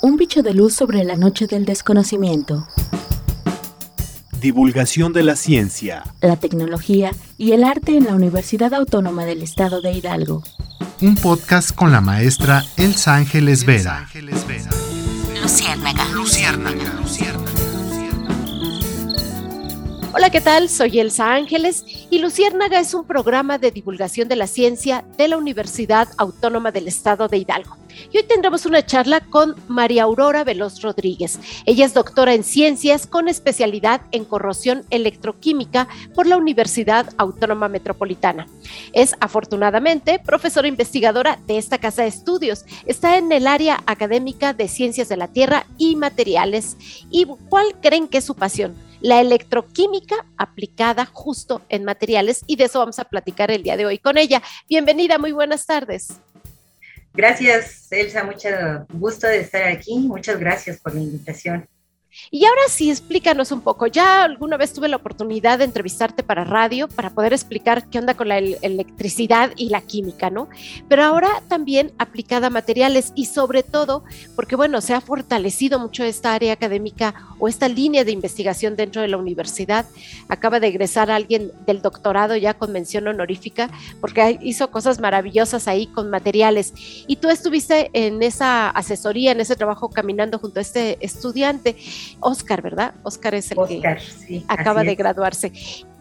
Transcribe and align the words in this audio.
Un 0.00 0.16
bicho 0.16 0.44
de 0.44 0.54
luz 0.54 0.74
sobre 0.74 1.02
la 1.02 1.16
noche 1.16 1.48
del 1.48 1.64
desconocimiento. 1.64 2.68
Divulgación 4.40 5.12
de 5.12 5.24
la 5.24 5.34
ciencia, 5.34 6.04
la 6.20 6.36
tecnología 6.36 7.10
y 7.36 7.50
el 7.50 7.64
arte 7.64 7.96
en 7.96 8.04
la 8.04 8.14
Universidad 8.14 8.74
Autónoma 8.74 9.24
del 9.24 9.42
Estado 9.42 9.80
de 9.80 9.90
Hidalgo. 9.90 10.44
Un 11.02 11.16
podcast 11.16 11.74
con 11.74 11.90
la 11.90 12.00
maestra 12.00 12.62
Elsa 12.76 13.16
Ángeles 13.16 13.64
Vera. 13.66 14.08
Luciérnaga. 15.42 16.04
Luciérnaga. 16.12 16.98
Hola, 20.14 20.30
¿qué 20.30 20.40
tal? 20.40 20.68
Soy 20.68 21.00
Elsa 21.00 21.34
Ángeles 21.34 21.84
y 22.10 22.18
Luciérnaga 22.18 22.80
es 22.80 22.94
un 22.94 23.04
programa 23.04 23.58
de 23.58 23.70
divulgación 23.70 24.28
de 24.28 24.36
la 24.36 24.46
ciencia 24.46 25.04
de 25.18 25.28
la 25.28 25.36
Universidad 25.36 26.08
Autónoma 26.16 26.72
del 26.72 26.88
Estado 26.88 27.28
de 27.28 27.36
Hidalgo. 27.38 27.76
Y 28.12 28.18
hoy 28.18 28.24
tendremos 28.24 28.64
una 28.64 28.86
charla 28.86 29.20
con 29.20 29.56
María 29.68 30.04
Aurora 30.04 30.44
Veloz 30.44 30.80
Rodríguez. 30.80 31.38
Ella 31.66 31.84
es 31.84 31.94
doctora 31.94 32.32
en 32.32 32.44
ciencias 32.44 33.06
con 33.06 33.28
especialidad 33.28 34.00
en 34.12 34.24
corrosión 34.24 34.84
electroquímica 34.90 35.88
por 36.14 36.26
la 36.26 36.36
Universidad 36.36 37.12
Autónoma 37.18 37.68
Metropolitana. 37.68 38.46
Es 38.92 39.14
afortunadamente 39.20 40.18
profesora 40.18 40.68
investigadora 40.68 41.38
de 41.46 41.58
esta 41.58 41.78
casa 41.78 42.02
de 42.02 42.08
estudios. 42.08 42.64
Está 42.86 43.18
en 43.18 43.32
el 43.32 43.46
área 43.46 43.82
académica 43.86 44.54
de 44.54 44.68
ciencias 44.68 45.08
de 45.08 45.16
la 45.16 45.28
Tierra 45.28 45.66
y 45.76 45.96
materiales. 45.96 46.76
¿Y 47.10 47.26
cuál 47.48 47.66
creen 47.82 48.08
que 48.08 48.18
es 48.18 48.24
su 48.24 48.34
pasión? 48.34 48.87
La 49.00 49.20
electroquímica 49.20 50.26
aplicada 50.36 51.06
justo 51.06 51.62
en 51.68 51.84
materiales 51.84 52.42
y 52.46 52.56
de 52.56 52.64
eso 52.64 52.78
vamos 52.78 52.98
a 52.98 53.04
platicar 53.04 53.50
el 53.50 53.62
día 53.62 53.76
de 53.76 53.86
hoy 53.86 53.98
con 53.98 54.18
ella. 54.18 54.42
Bienvenida, 54.68 55.18
muy 55.18 55.32
buenas 55.32 55.66
tardes. 55.66 56.08
Gracias, 57.14 57.90
Elsa, 57.90 58.24
mucho 58.24 58.48
gusto 58.92 59.26
de 59.26 59.40
estar 59.40 59.64
aquí. 59.64 59.98
Muchas 59.98 60.38
gracias 60.38 60.78
por 60.78 60.94
la 60.94 61.00
invitación. 61.00 61.68
Y 62.30 62.44
ahora 62.44 62.62
sí, 62.68 62.90
explícanos 62.90 63.52
un 63.52 63.60
poco. 63.60 63.86
Ya 63.86 64.22
alguna 64.22 64.56
vez 64.56 64.72
tuve 64.72 64.88
la 64.88 64.96
oportunidad 64.96 65.58
de 65.58 65.64
entrevistarte 65.64 66.22
para 66.22 66.44
radio 66.44 66.88
para 66.88 67.10
poder 67.10 67.32
explicar 67.32 67.88
qué 67.88 67.98
onda 67.98 68.14
con 68.14 68.28
la 68.28 68.38
electricidad 68.38 69.52
y 69.56 69.68
la 69.68 69.80
química, 69.82 70.30
¿no? 70.30 70.48
Pero 70.88 71.04
ahora 71.04 71.42
también 71.48 71.92
aplicada 71.98 72.48
a 72.48 72.50
materiales 72.50 73.12
y 73.14 73.26
sobre 73.26 73.62
todo 73.62 74.04
porque, 74.36 74.56
bueno, 74.56 74.80
se 74.80 74.94
ha 74.94 75.00
fortalecido 75.00 75.78
mucho 75.78 76.04
esta 76.04 76.34
área 76.34 76.52
académica 76.52 77.14
o 77.38 77.48
esta 77.48 77.68
línea 77.68 78.04
de 78.04 78.12
investigación 78.12 78.76
dentro 78.76 79.00
de 79.00 79.08
la 79.08 79.16
universidad. 79.16 79.86
Acaba 80.28 80.60
de 80.60 80.68
egresar 80.68 81.10
alguien 81.10 81.52
del 81.66 81.82
doctorado 81.82 82.36
ya 82.36 82.54
con 82.54 82.72
mención 82.72 83.06
honorífica 83.06 83.70
porque 84.00 84.38
hizo 84.42 84.70
cosas 84.70 85.00
maravillosas 85.00 85.68
ahí 85.68 85.86
con 85.86 86.10
materiales. 86.10 86.72
Y 87.06 87.16
tú 87.16 87.28
estuviste 87.28 87.90
en 87.92 88.22
esa 88.22 88.70
asesoría, 88.70 89.32
en 89.32 89.40
ese 89.40 89.56
trabajo 89.56 89.88
caminando 89.88 90.38
junto 90.38 90.58
a 90.58 90.62
este 90.62 90.98
estudiante. 91.04 91.76
Oscar, 92.20 92.62
¿verdad? 92.62 92.94
Oscar 93.02 93.34
es 93.34 93.50
el 93.50 93.58
que 93.66 94.44
acaba 94.48 94.84
de 94.84 94.94
graduarse. 94.94 95.52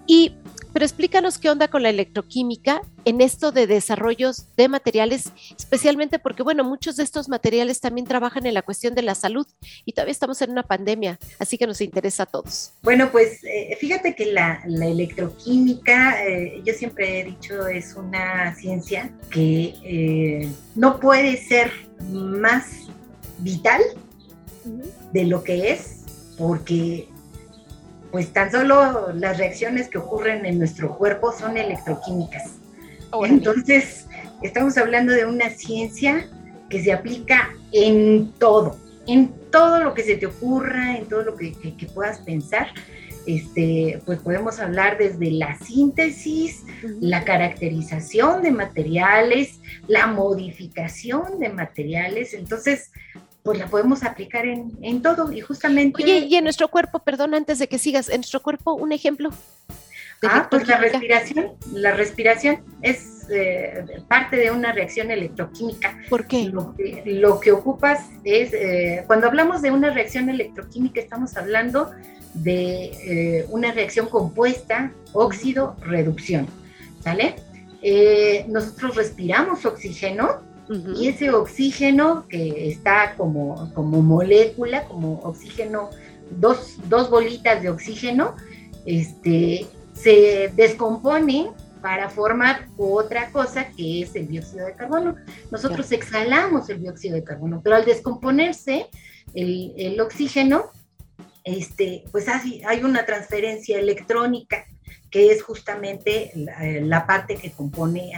Y 0.05 0.33
pero 0.77 0.85
explícanos 0.85 1.39
qué 1.39 1.49
onda 1.49 1.69
con 1.69 1.81
la 1.81 1.89
electroquímica 1.89 2.81
en 3.03 3.19
esto 3.21 3.51
de 3.51 3.65
desarrollos 3.65 4.45
de 4.57 4.67
materiales, 4.67 5.31
especialmente 5.57 6.19
porque, 6.19 6.43
bueno, 6.43 6.63
muchos 6.63 6.97
de 6.97 7.03
estos 7.03 7.29
materiales 7.29 7.79
también 7.79 8.05
trabajan 8.05 8.45
en 8.45 8.53
la 8.53 8.61
cuestión 8.61 8.93
de 8.93 9.01
la 9.01 9.15
salud 9.15 9.47
y 9.85 9.93
todavía 9.93 10.11
estamos 10.11 10.39
en 10.43 10.51
una 10.51 10.61
pandemia, 10.61 11.17
así 11.39 11.57
que 11.57 11.65
nos 11.65 11.81
interesa 11.81 12.23
a 12.23 12.25
todos. 12.27 12.73
Bueno, 12.83 13.09
pues 13.11 13.43
eh, 13.43 13.75
fíjate 13.79 14.13
que 14.13 14.27
la, 14.27 14.61
electroquímica, 14.67 16.23
eh, 16.23 16.61
yo 16.63 16.73
siempre 16.75 17.21
he 17.21 17.23
dicho, 17.23 17.67
es 17.67 17.95
una 17.95 18.53
ciencia 18.53 19.11
que 19.31 19.73
eh, 19.83 20.51
no 20.75 20.99
puede 20.99 21.37
ser 21.37 21.71
más 22.11 22.87
vital 23.39 23.81
de 25.13 25.25
lo 25.25 25.43
que 25.43 25.71
es, 25.71 26.03
porque 26.37 27.09
pues 28.11 28.31
tan 28.31 28.51
solo 28.51 29.11
las 29.13 29.37
reacciones 29.37 29.89
que 29.89 29.97
ocurren 29.97 30.45
en 30.45 30.59
nuestro 30.59 30.97
cuerpo 30.97 31.31
son 31.31 31.57
electroquímicas. 31.57 32.53
Entonces, 33.25 34.07
estamos 34.41 34.77
hablando 34.77 35.13
de 35.13 35.25
una 35.25 35.49
ciencia 35.49 36.29
que 36.69 36.83
se 36.83 36.91
aplica 36.91 37.49
en 37.71 38.31
todo, 38.39 38.77
en 39.07 39.31
todo 39.51 39.83
lo 39.83 39.93
que 39.93 40.03
se 40.03 40.17
te 40.17 40.25
ocurra, 40.25 40.97
en 40.97 41.05
todo 41.07 41.23
lo 41.23 41.35
que, 41.35 41.53
puedas 41.93 42.19
pensar. 42.19 42.67
Este, 43.25 44.01
pues 44.05 44.19
podemos 44.19 44.57
hablar 44.59 44.97
desde 44.97 45.31
la 45.31 45.57
síntesis, 45.59 46.63
la 47.01 47.25
caracterización 47.25 48.41
de 48.41 48.51
materiales, 48.51 49.59
la 49.87 50.07
modificación 50.07 51.37
de 51.39 51.49
materiales. 51.49 52.33
Entonces, 52.33 52.91
pues 53.47 53.59
la 53.59 53.67
podemos 53.67 54.03
aplicar 54.03 54.45
en, 54.45 55.01
todo 55.01 55.31
y 55.31 55.39
justamente... 55.39 56.03
Oye, 56.03 56.17
y 56.17 56.35
en 56.35 56.43
nuestro 56.43 56.67
cuerpo, 56.67 56.99
perdón, 56.99 57.33
antes 57.33 57.59
de 57.59 57.69
que 57.69 57.79
sigas, 57.79 58.09
en 58.09 58.17
nuestro 58.17 58.41
cuerpo, 58.41 58.73
un 58.73 58.91
ejemplo. 58.91 59.29
Ah, 60.21 60.47
pues 60.51 60.67
la 60.67 60.75
respiración, 60.75 61.53
la 61.71 61.93
respiración 61.93 62.59
es 62.81 63.25
eh, 63.29 63.85
parte 64.09 64.35
de 64.35 64.51
una 64.51 64.73
reacción 64.73 65.11
electroquímica. 65.11 65.97
¿Por 66.09 66.27
qué? 66.27 66.51
Lo 67.05 67.39
que, 67.39 67.53
ocupas 67.53 68.09
es, 68.25 68.51
eh, 68.51 69.05
cuando 69.07 69.27
hablamos 69.27 69.61
de 69.61 69.71
una 69.71 69.91
reacción 69.91 70.27
electroquímica, 70.27 70.99
estamos 70.99 71.37
hablando 71.37 71.91
de 72.33 72.91
eh, 73.39 73.45
una 73.47 73.71
reacción 73.71 74.09
compuesta, 74.09 74.91
óxido-reducción, 75.13 76.47
¿sale? 76.99 77.35
nosotros 78.49 78.97
respiramos 78.97 79.65
oxígeno 79.65 80.41
y 80.69 81.07
ese 81.07 81.31
oxígeno 81.31 82.27
que 82.27 82.69
está 82.69 83.15
como, 83.15 83.73
como 83.73 84.01
molécula, 84.01 84.85
como 84.85 85.19
oxígeno, 85.19 85.89
dos, 86.31 86.77
dos 86.89 87.09
bolitas 87.09 87.61
de 87.61 87.69
oxígeno, 87.69 88.35
este, 88.85 89.65
se 89.93 90.51
descompone 90.55 91.51
para 91.81 92.09
formar 92.09 92.67
otra 92.77 93.31
cosa 93.31 93.69
que 93.69 94.01
es 94.01 94.15
el 94.15 94.27
dióxido 94.27 94.65
de 94.65 94.73
carbono. 94.73 95.15
Nosotros 95.51 95.91
exhalamos 95.91 96.69
el 96.69 96.81
dióxido 96.81 97.15
de 97.15 97.23
carbono, 97.23 97.61
pero 97.63 97.77
al 97.77 97.85
descomponerse 97.85 98.87
el, 99.33 99.73
el 99.77 99.99
oxígeno, 100.01 100.65
este, 101.43 102.03
pues 102.11 102.27
hay, 102.27 102.61
hay 102.67 102.83
una 102.83 103.05
transferencia 103.05 103.79
electrónica 103.79 104.65
que 105.09 105.31
es 105.31 105.41
justamente 105.41 106.31
la, 106.35 107.05
parte 107.05 107.35
que 107.35 107.51
compone 107.51 108.11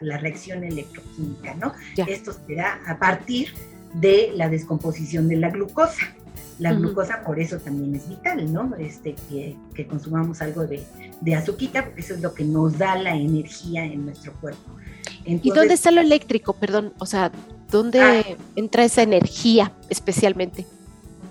la, 0.00 0.18
reacción 0.18 0.64
electroquímica, 0.64 1.54
¿no? 1.54 1.72
Esto 2.06 2.32
se 2.32 2.54
da 2.54 2.80
a 2.86 2.98
partir 2.98 3.54
de 3.94 4.32
la 4.34 4.48
descomposición 4.48 5.28
de 5.28 5.36
la 5.36 5.50
glucosa. 5.50 6.14
La 6.58 6.72
glucosa 6.74 7.22
por 7.24 7.40
eso 7.40 7.58
también 7.58 7.94
es 7.96 8.08
vital, 8.08 8.52
¿no? 8.52 8.74
Este, 8.76 9.14
que, 9.28 9.86
consumamos 9.86 10.42
algo 10.42 10.66
de, 10.66 10.84
de 11.20 11.34
azuquita, 11.34 11.84
porque 11.84 12.02
eso 12.02 12.14
es 12.14 12.20
lo 12.20 12.34
que 12.34 12.44
nos 12.44 12.78
da 12.78 12.96
la 12.96 13.16
energía 13.16 13.84
en 13.84 14.04
nuestro 14.04 14.32
cuerpo. 14.34 14.76
¿Y 15.24 15.50
dónde 15.50 15.74
está 15.74 15.90
lo 15.90 16.00
eléctrico? 16.00 16.52
Perdón, 16.52 16.92
o 16.98 17.06
sea, 17.06 17.32
¿dónde 17.70 18.00
ah. 18.00 18.22
entra 18.56 18.84
esa 18.84 19.02
energía 19.02 19.72
especialmente? 19.88 20.66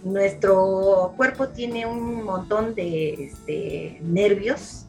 Nuestro 0.03 1.13
cuerpo 1.15 1.49
tiene 1.49 1.85
un 1.85 2.23
montón 2.23 2.75
de 2.75 3.25
este, 3.25 3.99
nervios 4.01 4.85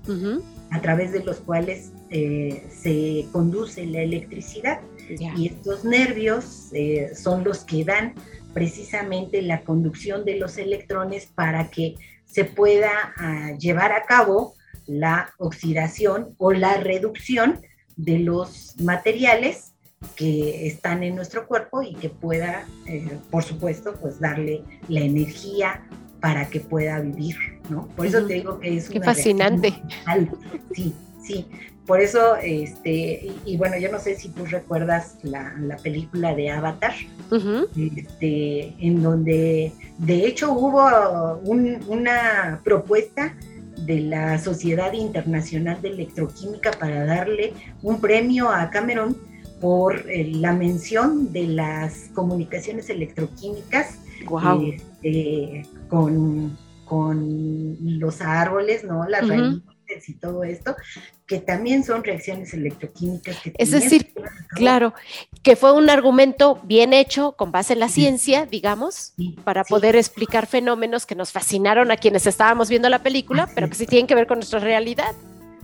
a 0.70 0.80
través 0.80 1.12
de 1.12 1.22
los 1.22 1.38
cuales 1.38 1.92
eh, 2.10 2.66
se 2.70 3.26
conduce 3.32 3.86
la 3.86 4.02
electricidad. 4.02 4.80
Y 5.08 5.48
estos 5.48 5.84
nervios 5.84 6.68
eh, 6.72 7.12
son 7.14 7.44
los 7.44 7.64
que 7.64 7.84
dan 7.84 8.14
precisamente 8.54 9.42
la 9.42 9.62
conducción 9.62 10.24
de 10.24 10.36
los 10.36 10.56
electrones 10.58 11.26
para 11.26 11.70
que 11.70 11.96
se 12.24 12.44
pueda 12.44 12.90
ah, 13.16 13.52
llevar 13.58 13.92
a 13.92 14.04
cabo 14.04 14.54
la 14.86 15.34
oxidación 15.38 16.34
o 16.38 16.52
la 16.52 16.78
reducción 16.78 17.60
de 17.96 18.18
los 18.18 18.74
materiales 18.80 19.71
que 20.16 20.66
están 20.66 21.02
en 21.02 21.14
nuestro 21.14 21.46
cuerpo 21.46 21.82
y 21.82 21.94
que 21.94 22.08
pueda, 22.08 22.66
eh, 22.86 23.18
por 23.30 23.42
supuesto, 23.42 23.94
pues 24.00 24.20
darle 24.20 24.62
la 24.88 25.00
energía 25.00 25.82
para 26.20 26.48
que 26.48 26.60
pueda 26.60 27.00
vivir, 27.00 27.36
¿no? 27.68 27.88
Por 27.88 28.06
eso 28.06 28.24
te 28.24 28.34
digo 28.34 28.60
que 28.60 28.76
es 28.76 28.88
Qué 28.88 29.00
fascinante. 29.00 29.74
Sí, 30.72 30.94
sí. 31.22 31.46
Por 31.86 32.00
eso, 32.00 32.36
este, 32.36 33.32
y, 33.44 33.56
bueno, 33.56 33.76
yo 33.76 33.90
no 33.90 33.98
sé 33.98 34.14
si 34.14 34.28
tú 34.28 34.46
recuerdas 34.46 35.16
la, 35.22 35.52
película 35.82 36.32
de 36.32 36.48
Avatar, 36.48 36.94
este, 37.76 38.72
en 38.78 39.02
donde 39.02 39.72
de 39.98 40.26
hecho 40.26 40.52
hubo 40.52 41.40
una 41.42 42.60
propuesta 42.62 43.34
de 43.78 44.00
la 44.00 44.38
Sociedad 44.38 44.92
Internacional 44.92 45.82
de 45.82 45.88
Electroquímica 45.88 46.70
para 46.70 47.04
darle 47.04 47.52
un 47.82 48.00
premio 48.00 48.48
a 48.48 48.70
Cameron 48.70 49.16
por 49.62 50.10
eh, 50.10 50.24
la 50.34 50.52
mención 50.52 51.32
de 51.32 51.46
las 51.46 52.10
comunicaciones 52.14 52.90
electroquímicas 52.90 54.00
este, 54.20 55.64
con, 55.88 56.58
con, 56.84 57.76
los 58.00 58.20
árboles, 58.20 58.82
¿no? 58.82 59.06
Las 59.08 59.26
raíces 59.26 60.08
y 60.08 60.14
todo 60.14 60.42
esto, 60.42 60.74
que 61.26 61.38
también 61.38 61.84
son 61.84 62.02
reacciones 62.02 62.52
electroquímicas. 62.54 63.38
Que 63.38 63.52
es 63.56 63.70
decir, 63.70 64.12
claro, 64.48 64.94
que 65.44 65.54
fue 65.54 65.72
un 65.72 65.88
argumento 65.90 66.60
bien 66.64 66.92
hecho 66.92 67.32
con 67.32 67.52
base 67.52 67.74
en 67.74 67.80
la 67.80 67.88
ciencia, 67.88 68.46
digamos, 68.46 69.14
para 69.44 69.62
poder 69.62 69.94
explicar 69.94 70.48
fenómenos 70.48 71.06
que 71.06 71.14
nos 71.14 71.30
fascinaron 71.30 71.92
a 71.92 71.96
quienes 71.96 72.26
estábamos 72.26 72.68
viendo 72.68 72.88
la 72.88 73.04
película, 73.04 73.48
pero 73.54 73.68
que 73.68 73.76
sí 73.76 73.86
tienen 73.86 74.08
que 74.08 74.16
ver 74.16 74.26
con 74.26 74.38
nuestra 74.38 74.58
realidad. 74.58 75.14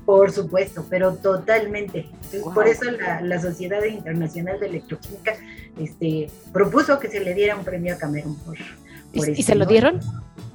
Por 0.08 0.32
supuesto, 0.32 0.86
pero 0.88 1.16
totalmente. 1.16 2.06
Por 2.54 2.66
eso 2.66 2.84
la, 2.90 3.38
Sociedad 3.42 3.84
Internacional 3.84 4.58
de 4.58 4.68
Electroquímica 4.68 5.34
este, 5.78 6.30
propuso 6.50 6.98
que 6.98 7.08
se 7.08 7.20
le 7.20 7.34
diera 7.34 7.54
un 7.54 7.62
premio 7.62 7.94
a 7.94 7.98
Cameron 7.98 8.34
por, 8.36 8.56
¿Y, 9.12 9.32
¿Y 9.32 9.42
se 9.42 9.54
lo 9.54 9.66
dieron? 9.66 10.00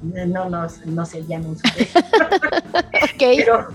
No, 0.02 0.50
no, 0.50 0.68
no 0.86 1.06
sé, 1.06 1.24
ya 1.28 1.38
no 1.38 1.54
sé. 1.54 1.88
pero, 3.20 3.68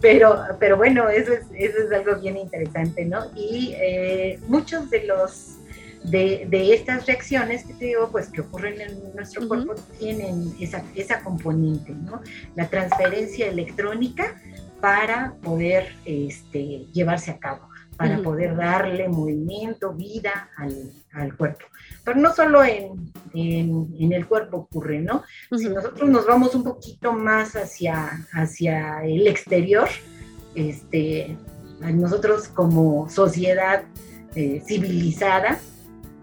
pero, 0.00 0.46
pero 0.58 0.78
bueno, 0.78 1.10
eso 1.10 1.34
es, 1.34 1.44
eso 1.54 1.76
es 1.76 1.92
algo 1.92 2.18
bien 2.22 2.38
interesante, 2.38 3.04
¿no? 3.04 3.26
Y 3.36 3.74
eh, 3.76 4.40
muchos 4.48 4.88
de 4.88 5.04
los 5.04 5.56
de, 6.04 6.46
de, 6.48 6.72
estas 6.72 7.04
reacciones 7.04 7.64
que 7.64 7.74
te 7.74 7.84
digo, 7.84 8.08
pues 8.10 8.30
que 8.30 8.40
ocurren 8.40 8.80
en 8.80 9.14
nuestro 9.14 9.46
cuerpo, 9.46 9.74
tienen 9.98 10.54
esa, 10.58 10.82
esa 10.94 11.20
componente, 11.20 11.92
¿no? 11.92 12.22
La 12.56 12.66
transferencia 12.68 13.46
electrónica 13.46 14.34
para 14.80 15.34
poder 15.42 15.94
este, 16.04 16.86
llevarse 16.92 17.30
a 17.30 17.38
cabo, 17.38 17.68
para 17.96 18.22
poder 18.22 18.56
darle 18.56 19.08
movimiento, 19.08 19.92
vida 19.92 20.50
al, 20.56 20.92
al, 21.12 21.36
cuerpo. 21.36 21.64
Pero 22.04 22.20
no 22.20 22.32
solo 22.32 22.62
en, 22.64 23.12
en, 23.34 24.12
el 24.12 24.26
cuerpo 24.26 24.58
ocurre, 24.58 25.00
¿no? 25.00 25.24
Si 25.56 25.68
nosotros 25.68 26.08
nos 26.08 26.26
vamos 26.26 26.54
un 26.54 26.62
poquito 26.62 27.12
más 27.12 27.56
hacia, 27.56 28.26
hacia 28.32 29.04
el 29.04 29.26
exterior, 29.26 29.88
este, 30.54 31.36
nosotros 31.80 32.48
como 32.48 33.08
sociedad 33.08 33.82
eh, 34.34 34.62
civilizada, 34.66 35.58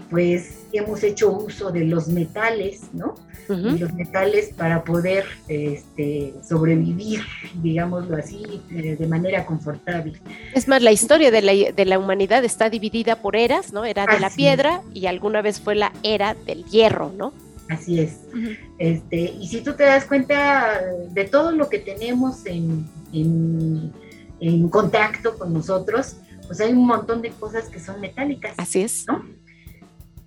pues 0.10 0.65
hemos 0.78 1.04
hecho 1.04 1.32
uso 1.32 1.72
de 1.72 1.86
los 1.86 2.08
metales, 2.08 2.82
¿no? 2.94 3.16
los 3.48 3.94
metales 3.94 4.54
para 4.58 4.84
poder 4.84 5.26
este, 5.48 6.34
sobrevivir, 6.48 7.22
digámoslo 7.62 8.18
así, 8.18 8.62
eh, 8.72 8.96
de 8.98 9.08
manera 9.08 9.46
confortable. 9.46 10.14
Es 10.54 10.68
más, 10.68 10.82
la 10.82 10.92
historia 10.92 11.30
de 11.30 11.42
la, 11.42 11.54
de 11.54 11.86
la, 11.86 12.00
humanidad 12.00 12.44
está 12.44 12.70
dividida 12.70 13.18
por 13.18 13.36
eras, 13.36 13.72
¿no? 13.72 13.86
Era 13.86 14.08
de 14.08 14.20
la 14.20 14.30
piedra 14.30 14.82
y 14.94 15.06
alguna 15.06 15.42
vez 15.42 15.60
fue 15.60 15.76
la 15.76 15.92
era 16.02 16.34
del 16.34 16.66
hierro, 16.66 17.12
¿no? 17.16 17.34
Así 17.70 18.00
es. 18.00 18.22
este, 18.80 19.20
y 19.40 19.48
si 19.48 19.62
tú 19.62 19.74
te 19.74 19.84
das 19.84 20.06
cuenta 20.06 20.82
de 21.12 21.26
todo 21.26 21.52
lo 21.52 21.70
que 21.70 21.80
tenemos 21.80 22.46
en, 22.46 22.88
en, 23.14 23.92
en 24.40 24.70
contacto 24.70 25.38
con 25.38 25.54
nosotros, 25.54 26.18
pues 26.48 26.60
hay 26.62 26.72
un 26.74 26.86
montón 26.86 27.22
de 27.22 27.32
cosas 27.32 27.70
que 27.70 27.80
son 27.80 28.00
metálicas. 28.02 28.54
Así 28.58 28.82
es. 28.82 29.06
¿no? 29.08 29.24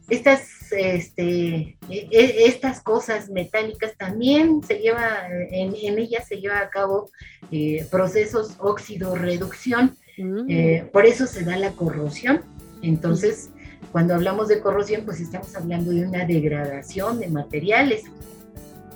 Estas 0.09 0.59
este, 0.73 1.77
e, 1.89 2.09
e, 2.11 2.47
estas 2.47 2.81
cosas 2.81 3.31
metálicas 3.31 3.97
también 3.97 4.63
se 4.63 4.79
lleva, 4.79 5.27
en, 5.51 5.99
ellas 5.99 6.27
se 6.29 6.37
lleva 6.37 6.61
a 6.61 6.71
cabo 6.71 7.11
eh, 7.51 7.87
procesos 7.91 8.57
óxido-reducción, 8.59 9.97
mm. 10.19 10.51
eh, 10.51 10.89
por 10.93 11.07
eso 11.07 11.27
se 11.27 11.45
da 11.45 11.57
la 11.57 11.73
corrosión. 11.73 12.43
Entonces, 12.83 13.51
cuando 13.93 14.15
hablamos 14.15 14.49
de 14.49 14.61
corrosión, 14.61 15.05
pues 15.05 15.21
estamos 15.21 15.55
hablando 15.57 15.91
de 15.91 16.05
una 16.05 16.25
degradación 16.25 17.19
de 17.21 17.29
materiales. 17.29 18.05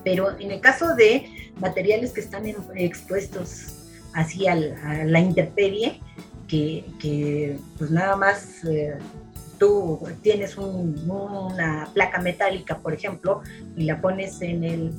Pero 0.05 0.39
en 0.39 0.51
el 0.51 0.61
caso 0.61 0.95
de 0.97 1.27
materiales 1.61 2.11
que 2.13 2.21
están 2.21 2.45
expuestos 2.75 3.79
así 4.15 4.47
a 4.47 4.57
la 4.57 5.21
intemperie, 5.21 6.01
que, 6.49 6.85
que, 7.01 7.57
pues 7.79 7.91
nada 7.91 8.15
más 8.17 8.65
eh, 8.65 8.99
tú 9.63 10.01
tienes 10.23 10.57
una 10.59 11.89
placa 11.95 12.21
metálica, 12.21 12.79
por 12.79 12.93
ejemplo, 12.95 13.43
y 13.77 13.85
la 13.85 14.01
pones 14.01 14.43
en 14.43 14.65
el, 14.65 14.93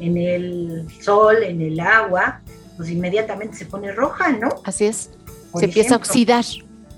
en 0.00 0.16
el 0.16 0.86
sol, 1.00 1.44
en 1.44 1.62
el 1.62 1.78
agua, 1.78 2.40
pues 2.76 2.90
inmediatamente 2.90 3.56
se 3.56 3.66
pone 3.66 3.92
roja, 3.92 4.32
¿no? 4.32 4.48
Así 4.64 4.86
es, 4.86 5.10
se 5.54 5.66
empieza 5.66 5.94
a 5.94 5.98
oxidar. 5.98 6.44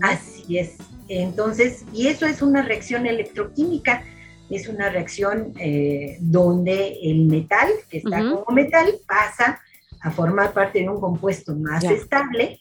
Así 0.01 0.57
es. 0.57 0.77
Entonces, 1.09 1.85
y 1.93 2.07
eso 2.07 2.25
es 2.25 2.41
una 2.41 2.63
reacción 2.63 3.05
electroquímica, 3.07 4.03
es 4.49 4.67
una 4.67 4.89
reacción 4.89 5.53
eh, 5.59 6.17
donde 6.21 7.01
el 7.03 7.27
metal, 7.27 7.69
que 7.91 7.99
está 7.99 8.21
como 8.21 8.47
metal, 8.55 8.95
pasa 9.07 9.61
a 10.01 10.11
formar 10.11 10.55
parte 10.55 10.79
de 10.79 10.89
un 10.89 10.99
compuesto 10.99 11.55
más 11.55 11.85
estable, 11.85 12.61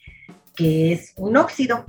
que 0.54 0.92
es 0.92 1.14
un 1.16 1.38
óxido. 1.38 1.86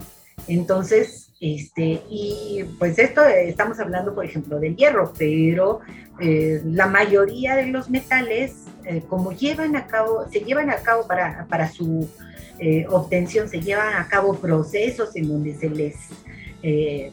Entonces, 0.46 1.29
este, 1.40 2.02
y 2.10 2.64
pues 2.78 2.98
esto 2.98 3.24
estamos 3.24 3.80
hablando, 3.80 4.14
por 4.14 4.26
ejemplo, 4.26 4.60
del 4.60 4.76
hierro, 4.76 5.14
pero 5.16 5.80
eh, 6.20 6.60
la 6.66 6.86
mayoría 6.86 7.56
de 7.56 7.66
los 7.66 7.88
metales, 7.88 8.66
eh, 8.84 9.02
como 9.08 9.32
llevan 9.32 9.74
a 9.74 9.86
cabo, 9.86 10.26
se 10.30 10.40
llevan 10.40 10.68
a 10.68 10.76
cabo 10.76 11.06
para, 11.06 11.46
para 11.48 11.66
su 11.70 12.10
eh, 12.58 12.84
obtención, 12.90 13.48
se 13.48 13.62
llevan 13.62 13.94
a 13.94 14.06
cabo 14.06 14.34
procesos 14.34 15.16
en 15.16 15.28
donde 15.28 15.54
se 15.54 15.70
les 15.70 15.96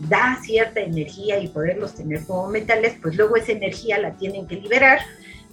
da 0.10 0.38
cierta 0.44 0.82
energía 0.82 1.40
y 1.40 1.48
poderlos 1.48 1.96
tener 1.96 2.26
como 2.26 2.50
metales, 2.50 2.98
pues 3.02 3.16
luego 3.16 3.38
esa 3.38 3.54
energía 3.54 3.98
la 3.98 4.18
tienen 4.18 4.46
que 4.46 4.58
liberar, 4.58 5.00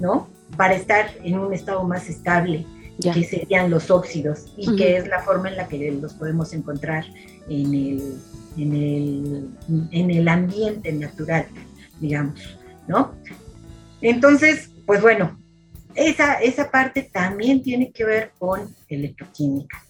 ¿no? 0.00 0.29
Para 0.56 0.75
estar 0.75 1.11
en 1.23 1.38
un 1.38 1.55
estado 1.55 1.85
más 1.85 2.09
estable, 2.09 2.67
que 3.00 3.23
serían 3.23 3.71
los 3.71 3.93
óxidos, 3.93 4.53
y 4.56 4.75
que 4.75 4.97
es 4.97 5.06
la 5.06 5.21
forma 5.21 5.49
en 5.49 5.56
la 5.56 5.69
que 5.69 5.93
los 5.93 6.12
podemos 6.15 6.53
encontrar 6.55 7.05
en 7.49 7.73
el 7.73 8.15
en 8.56 8.74
el, 8.74 9.50
en 9.90 10.10
el 10.10 10.28
ambiente 10.28 10.92
natural, 10.92 11.46
digamos, 12.00 12.58
¿no? 12.86 13.14
Entonces, 14.00 14.70
pues 14.86 15.00
bueno, 15.00 15.38
esa, 15.94 16.34
esa 16.34 16.70
parte 16.70 17.02
también 17.02 17.62
tiene 17.62 17.90
que 17.92 18.04
ver 18.04 18.32
con 18.38 18.74
electroquímica. 18.88 19.82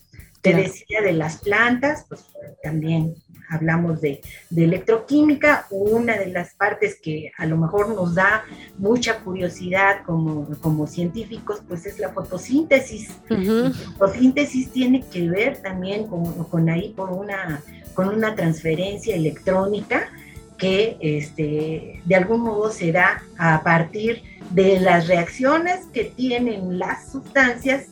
Te 0.44 0.54
decía 0.54 1.00
de 1.00 1.14
las 1.14 1.38
plantas, 1.38 2.04
pues 2.06 2.26
también 2.62 3.14
hablamos 3.48 4.02
de, 4.02 4.20
electroquímica, 4.54 5.66
una 5.70 6.18
de 6.18 6.26
las 6.26 6.54
partes 6.54 6.98
que 7.02 7.32
a 7.38 7.46
lo 7.46 7.56
mejor 7.56 7.94
nos 7.94 8.14
da 8.14 8.44
mucha 8.76 9.20
curiosidad 9.20 10.02
como, 10.04 10.46
como 10.60 10.86
científicos, 10.86 11.62
pues 11.66 11.86
es 11.86 11.98
la 11.98 12.10
fotosíntesis. 12.10 13.08
La 13.28 13.70
fotosíntesis 13.98 14.70
tiene 14.70 15.02
que 15.10 15.30
ver 15.30 15.62
también 15.62 16.06
con, 16.08 16.44
con 16.44 16.68
ahí 16.68 16.92
por 16.94 17.10
una, 17.10 17.62
con 17.94 18.08
una 18.08 18.34
transferencia 18.34 19.14
electrónica 19.14 20.10
que 20.58 20.98
este, 21.00 22.02
de 22.04 22.14
algún 22.14 22.42
modo 22.42 22.70
se 22.70 22.92
da 22.92 23.22
a 23.38 23.62
partir 23.62 24.22
de 24.50 24.78
las 24.78 25.08
reacciones 25.08 25.86
que 25.86 26.04
tienen 26.04 26.78
las 26.78 27.10
sustancias 27.10 27.86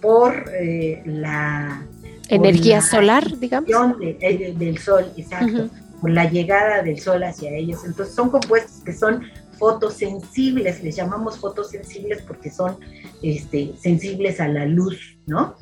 por 0.00 0.50
eh, 0.52 1.02
la 1.06 1.86
energía 2.28 2.80
solar, 2.80 3.38
digamos. 3.38 3.70
Eh, 4.00 4.54
del 4.56 4.78
sol, 4.78 5.12
exacto, 5.16 5.68
por 6.00 6.10
la 6.10 6.30
llegada 6.30 6.82
del 6.82 7.00
sol 7.00 7.22
hacia 7.22 7.50
ellos. 7.50 7.84
Entonces 7.84 8.14
son 8.14 8.30
compuestos 8.30 8.82
que 8.84 8.92
son 8.92 9.22
fotosensibles, 9.58 10.82
les 10.82 10.96
llamamos 10.96 11.38
fotosensibles 11.38 12.22
porque 12.22 12.50
son 12.50 12.76
este, 13.22 13.72
sensibles 13.80 14.40
a 14.40 14.48
la 14.48 14.66
luz, 14.66 15.18
¿no? 15.26 15.56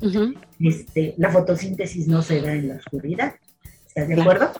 este, 0.59 1.13
la 1.17 1.29
fotosíntesis 1.29 2.07
no 2.07 2.21
se 2.21 2.41
da 2.41 2.53
en 2.53 2.69
la 2.69 2.75
oscuridad. 2.75 3.35
¿Estás 3.87 4.07
de 4.07 4.19
acuerdo? 4.19 4.51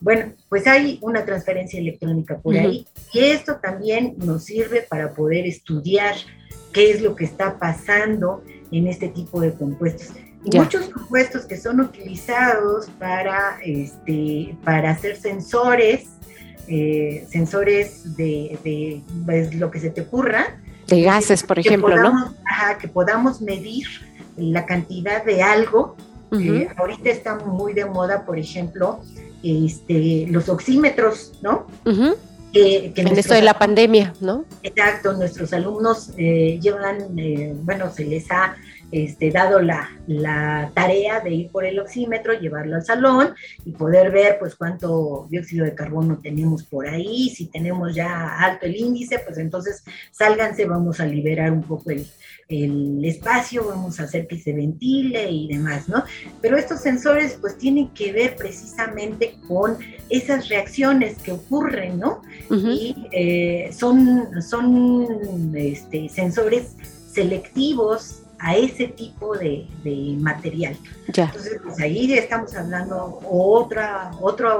Bueno, 0.00 0.34
pues 0.50 0.66
hay 0.66 0.98
una 1.00 1.24
transferencia 1.24 1.80
electrónica 1.80 2.38
por 2.38 2.54
ahí 2.56 2.86
y 3.12 3.20
esto 3.20 3.56
también 3.56 4.14
nos 4.18 4.44
sirve 4.44 4.82
para 4.82 5.14
poder 5.14 5.46
estudiar 5.46 6.14
qué 6.72 6.90
es 6.90 7.00
lo 7.00 7.16
que 7.16 7.24
está 7.24 7.58
pasando 7.58 8.44
en 8.70 8.86
este 8.86 9.08
tipo 9.08 9.40
de 9.40 9.54
compuestos. 9.54 10.14
Muchos 10.52 10.86
compuestos 10.90 11.46
que 11.46 11.56
son 11.56 11.80
utilizados 11.80 12.86
para, 12.98 13.58
este, 13.64 14.56
para 14.62 14.90
hacer 14.90 15.16
sensores, 15.16 16.08
eh, 16.68 17.26
sensores 17.30 18.16
de, 18.16 19.02
pues, 19.24 19.54
lo 19.54 19.70
que 19.70 19.80
se 19.80 19.90
te 19.90 20.02
ocurra. 20.02 20.58
De 20.86 21.02
gases, 21.02 21.42
por 21.42 21.58
ejemplo, 21.58 21.96
¿no? 21.96 22.34
Ajá, 22.44 22.78
que 22.78 22.88
podamos 22.88 23.40
medir 23.40 23.86
la 24.36 24.66
cantidad 24.66 25.24
de 25.24 25.42
algo 25.42 25.96
eh, 26.40 26.68
ahorita 26.76 27.10
está 27.10 27.36
muy 27.36 27.72
de 27.72 27.84
moda, 27.84 28.24
por 28.24 28.38
ejemplo, 28.38 29.00
este, 29.42 30.26
los 30.30 30.48
oxímetros, 30.48 31.32
¿no? 31.42 31.66
que, 32.52 32.92
en 32.94 33.18
esto 33.18 33.34
de 33.34 33.42
la 33.42 33.58
pandemia, 33.58 34.14
¿no? 34.20 34.44
Exacto, 34.62 35.12
nuestros 35.14 35.52
alumnos 35.52 36.10
eh, 36.16 36.58
llevan, 36.62 37.18
eh, 37.18 37.52
bueno, 37.62 37.90
se 37.92 38.04
les 38.04 38.30
ha 38.30 38.56
este, 38.94 39.32
dado 39.32 39.60
la, 39.60 39.90
la, 40.06 40.70
tarea 40.72 41.18
de 41.18 41.30
ir 41.34 41.50
por 41.50 41.64
el 41.64 41.80
oxímetro, 41.80 42.32
llevarlo 42.32 42.76
al 42.76 42.84
salón 42.84 43.34
y 43.64 43.72
poder 43.72 44.12
ver 44.12 44.36
pues 44.38 44.54
cuánto 44.54 45.26
dióxido 45.28 45.64
de 45.64 45.74
carbono 45.74 46.20
tenemos 46.22 46.62
por 46.62 46.86
ahí, 46.86 47.28
si 47.30 47.46
tenemos 47.46 47.92
ya 47.92 48.38
alto 48.38 48.66
el 48.66 48.76
índice, 48.76 49.18
pues 49.18 49.38
entonces 49.38 49.82
sálganse, 50.12 50.64
vamos 50.66 51.00
a 51.00 51.06
liberar 51.06 51.50
un 51.50 51.64
poco 51.64 51.90
el, 51.90 52.06
el 52.48 53.04
espacio, 53.04 53.66
vamos 53.66 53.98
a 53.98 54.04
hacer 54.04 54.28
que 54.28 54.38
se 54.38 54.52
ventile 54.52 55.28
y 55.28 55.48
demás, 55.48 55.88
¿no? 55.88 56.04
Pero 56.40 56.56
estos 56.56 56.80
sensores 56.80 57.36
pues 57.40 57.58
tienen 57.58 57.88
que 57.88 58.12
ver 58.12 58.36
precisamente 58.36 59.34
con 59.48 59.76
esas 60.08 60.48
reacciones 60.48 61.18
que 61.18 61.32
ocurren, 61.32 61.98
¿no? 61.98 62.22
Y 62.48 63.08
eh, 63.10 63.70
son, 63.72 64.40
son 64.40 65.52
este, 65.56 66.08
sensores 66.08 66.76
selectivos 67.12 68.23
a 68.44 68.56
ese 68.56 68.88
tipo 68.88 69.36
de, 69.36 69.66
material. 70.18 70.76
Ya. 71.08 71.24
Entonces, 71.24 71.60
pues 71.62 71.80
ahí 71.80 72.12
estamos 72.12 72.54
hablando 72.54 73.20
otra, 73.24 74.10
otra 74.20 74.56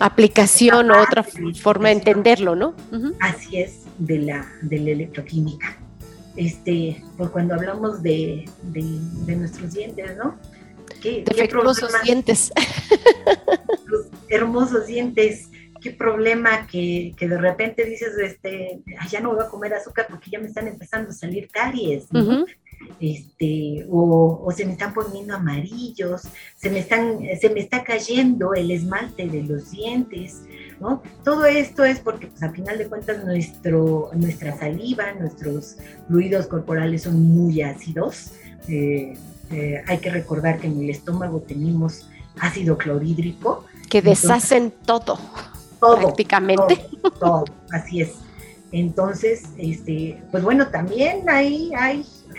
aplicación 0.00 0.90
o 0.90 1.00
otra 1.00 1.24
forma 1.62 1.88
de 1.88 1.94
entenderlo, 1.94 2.56
¿no? 2.56 2.74
Así 3.20 3.58
es, 3.58 3.84
de 3.98 4.18
la, 4.18 4.52
de 4.62 4.78
la 4.78 4.90
electroquímica 4.90 5.78
este, 6.38 7.02
por 7.16 7.32
cuando 7.32 7.54
hablamos 7.54 8.02
de, 8.02 8.48
de, 8.62 9.36
nuestros 9.36 9.74
dientes, 9.74 10.16
¿no? 10.16 10.38
¿Qué, 11.02 11.24
hermosos 11.36 11.92
dientes. 12.04 12.52
Los 13.86 14.06
hermosos 14.28 14.86
dientes. 14.86 15.48
Qué 15.80 15.92
problema 15.92 16.66
que, 16.66 17.14
que, 17.16 17.28
de 17.28 17.38
repente 17.38 17.84
dices, 17.84 18.10
este, 18.18 18.80
ya 19.08 19.20
no 19.20 19.32
voy 19.32 19.44
a 19.44 19.48
comer 19.48 19.74
azúcar 19.74 20.06
porque 20.10 20.28
ya 20.28 20.40
me 20.40 20.48
están 20.48 20.66
empezando 20.66 21.10
a 21.10 21.12
salir 21.12 21.48
caries, 21.48 22.12
¿no? 22.12 22.46
Este, 23.00 23.86
o, 23.90 24.42
o, 24.44 24.52
se 24.52 24.64
me 24.64 24.72
están 24.72 24.92
poniendo 24.92 25.34
amarillos, 25.34 26.22
se 26.56 26.70
me, 26.70 26.80
están, 26.80 27.18
se 27.40 27.50
me 27.50 27.60
está 27.60 27.84
cayendo 27.84 28.54
el 28.54 28.70
esmalte 28.70 29.28
de 29.28 29.42
los 29.42 29.70
dientes, 29.70 30.42
¿no? 30.80 31.02
Todo 31.24 31.44
esto 31.44 31.84
es 31.84 32.00
porque, 32.00 32.26
pues, 32.26 32.42
a 32.42 32.50
final 32.50 32.78
de 32.78 32.88
cuentas, 32.88 33.24
nuestro, 33.24 34.10
nuestra 34.14 34.56
saliva, 34.58 35.12
nuestros 35.12 35.76
fluidos 36.08 36.46
corporales 36.46 37.02
son 37.02 37.22
muy 37.22 37.62
ácidos. 37.62 38.32
Eh, 38.68 39.14
eh, 39.50 39.82
hay 39.86 39.98
que 39.98 40.10
recordar 40.10 40.58
que 40.58 40.66
en 40.66 40.80
el 40.82 40.90
estómago 40.90 41.40
tenemos 41.40 42.08
ácido 42.40 42.76
clorhídrico. 42.76 43.64
Que 43.88 44.02
deshacen 44.02 44.72
todo, 44.84 45.18
todo, 45.80 45.96
prácticamente. 45.96 46.84
Todo, 47.18 47.44
así 47.70 48.02
es. 48.02 48.14
Entonces, 48.70 49.44
este, 49.56 50.22
pues 50.30 50.42
bueno, 50.42 50.68
también 50.68 51.28
hay 51.30 51.72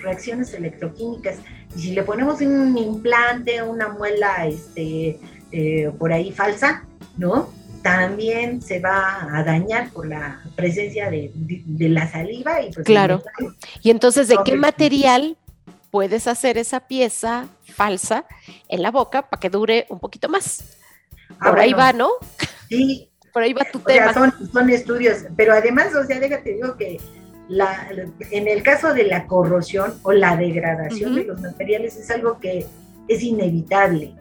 reacciones 0.02 0.54
electroquímicas. 0.54 1.38
Y 1.76 1.80
si 1.80 1.92
le 1.92 2.04
ponemos 2.04 2.42
un 2.42 2.78
implante, 2.78 3.62
una 3.62 3.90
muela 3.90 4.46
este, 4.48 5.20
eh, 5.52 5.92
por 5.98 6.14
ahí 6.14 6.32
falsa, 6.32 6.86
¿no? 7.18 7.52
También 7.82 8.62
se 8.62 8.80
va 8.80 9.28
a 9.32 9.44
dañar 9.44 9.92
por 9.92 10.08
la 10.08 10.42
presencia 10.56 11.10
de, 11.10 11.32
la 11.78 12.10
saliva. 12.10 12.62
Y 12.62 12.72
pues 12.72 12.86
claro. 12.86 13.24
Y 13.82 13.90
entonces, 13.92 14.28
¿de 14.28 14.38
qué 14.44 14.56
material 14.56 15.38
puedes 15.92 16.28
hacer 16.28 16.58
esa 16.58 16.82
pieza 16.82 17.48
falsa 17.64 18.26
en 18.68 18.82
la 18.82 18.92
boca 18.92 19.30
para 19.30 19.40
que 19.40 19.50
dure 19.50 19.86
un 19.90 20.00
poquito 20.00 20.28
más? 20.28 20.78
Ah, 21.40 21.52
por 21.52 21.60
ahí 21.60 21.74
va, 21.74 21.94
¿no? 21.94 22.10
Sí. 22.68 23.06
Por 23.32 23.44
ahí 23.44 23.54
va 23.54 23.64
tu 23.72 23.80
tema. 23.80 24.12
son, 24.12 24.34
son 24.52 24.72
estudios, 24.72 25.20
pero 25.38 25.54
además, 25.54 25.94
o 25.94 26.04
sea, 26.04 26.20
déjate 26.20 26.56
digo 26.56 26.76
que 26.76 26.98
en 27.50 28.48
el 28.48 28.64
caso 28.64 28.94
de 28.94 29.06
la 29.06 29.26
corrosión 29.26 29.96
o 30.04 30.12
la 30.12 30.38
degradación 30.38 31.16
de 31.16 31.26
los 31.26 31.42
materiales 31.42 31.98
es 31.98 32.10
algo 32.12 32.40
que 32.40 32.66
es 33.08 33.24
inevitable. 33.24 34.14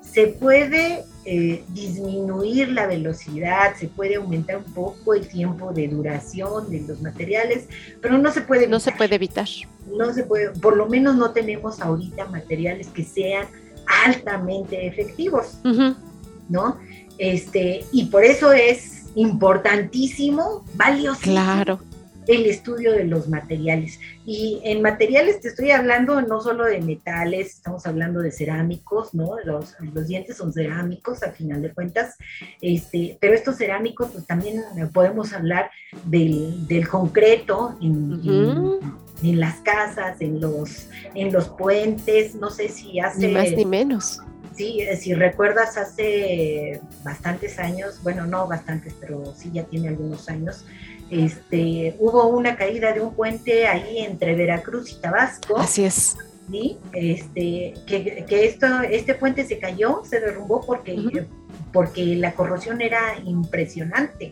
Se 0.00 0.26
puede 0.26 1.04
eh, 1.24 1.64
disminuir 1.68 2.70
la 2.70 2.86
velocidad, 2.86 3.76
se 3.76 3.86
puede 3.86 4.16
aumentar 4.16 4.56
un 4.56 4.64
poco 4.64 5.14
el 5.14 5.28
tiempo 5.28 5.72
de 5.72 5.88
duración 5.88 6.70
de 6.70 6.80
los 6.80 7.00
materiales, 7.00 7.68
pero 8.00 8.18
no 8.18 8.32
se 8.32 8.40
puede 8.40 8.64
evitar. 8.64 8.72
No 8.72 8.80
se 8.80 8.92
puede 8.92 9.14
evitar. 9.14 9.48
No 9.86 10.12
se 10.12 10.24
puede, 10.24 10.50
por 10.50 10.76
lo 10.76 10.88
menos 10.88 11.14
no 11.14 11.30
tenemos 11.30 11.80
ahorita 11.80 12.26
materiales 12.26 12.88
que 12.88 13.04
sean 13.04 13.46
altamente 14.04 14.86
efectivos, 14.86 15.58
¿no? 16.48 16.78
Este, 17.18 17.84
y 17.92 18.06
por 18.06 18.24
eso 18.24 18.52
es 18.52 19.04
importantísimo, 19.14 20.64
valiosísimo. 20.74 21.32
Claro 21.32 21.91
el 22.26 22.46
estudio 22.46 22.92
de 22.92 23.04
los 23.04 23.28
materiales. 23.28 23.98
Y 24.24 24.60
en 24.64 24.82
materiales 24.82 25.40
te 25.40 25.48
estoy 25.48 25.70
hablando 25.70 26.20
no 26.22 26.40
solo 26.40 26.64
de 26.64 26.80
metales, 26.80 27.54
estamos 27.54 27.86
hablando 27.86 28.20
de 28.20 28.30
cerámicos, 28.30 29.14
¿no? 29.14 29.36
Los, 29.44 29.74
los 29.80 30.06
dientes 30.06 30.36
son 30.36 30.52
cerámicos 30.52 31.22
a 31.22 31.32
final 31.32 31.62
de 31.62 31.72
cuentas, 31.72 32.16
este, 32.60 33.18
pero 33.20 33.34
estos 33.34 33.56
cerámicos 33.56 34.10
pues 34.12 34.26
también 34.26 34.62
podemos 34.92 35.32
hablar 35.32 35.70
del, 36.04 36.66
del 36.66 36.88
concreto 36.88 37.76
en, 37.80 38.20
en, 39.22 39.40
las 39.40 39.56
casas, 39.60 40.20
en 40.20 40.40
los, 40.40 40.88
en 41.14 41.32
los 41.32 41.48
puentes, 41.48 42.34
no 42.34 42.50
sé 42.50 42.68
si 42.68 43.00
hace... 43.00 43.26
Ni 43.26 43.32
más 43.32 43.52
ni 43.52 43.64
menos. 43.64 44.20
Sí, 44.54 44.80
si 44.98 45.14
recuerdas 45.14 45.78
hace 45.78 46.80
bastantes 47.02 47.58
años, 47.58 48.00
bueno, 48.02 48.26
no 48.26 48.46
bastantes, 48.46 48.94
pero 49.00 49.32
sí 49.34 49.50
ya 49.52 49.64
tiene 49.64 49.88
algunos 49.88 50.28
años, 50.28 50.66
este, 51.12 51.94
hubo 51.98 52.26
una 52.28 52.56
caída 52.56 52.92
de 52.94 53.02
un 53.02 53.14
puente 53.14 53.66
ahí 53.66 53.98
entre 53.98 54.34
Veracruz 54.34 54.92
y 54.92 55.00
Tabasco. 55.00 55.58
Así 55.58 55.84
es. 55.84 56.16
¿sí? 56.50 56.78
Este, 56.94 57.74
que, 57.86 58.24
que 58.26 58.46
esto, 58.46 58.66
este 58.80 59.14
puente 59.14 59.44
se 59.44 59.58
cayó, 59.58 60.02
se 60.04 60.20
derrumbó 60.20 60.62
porque, 60.62 61.26
porque 61.70 62.16
la 62.16 62.32
corrosión 62.32 62.80
era 62.80 63.18
impresionante. 63.24 64.30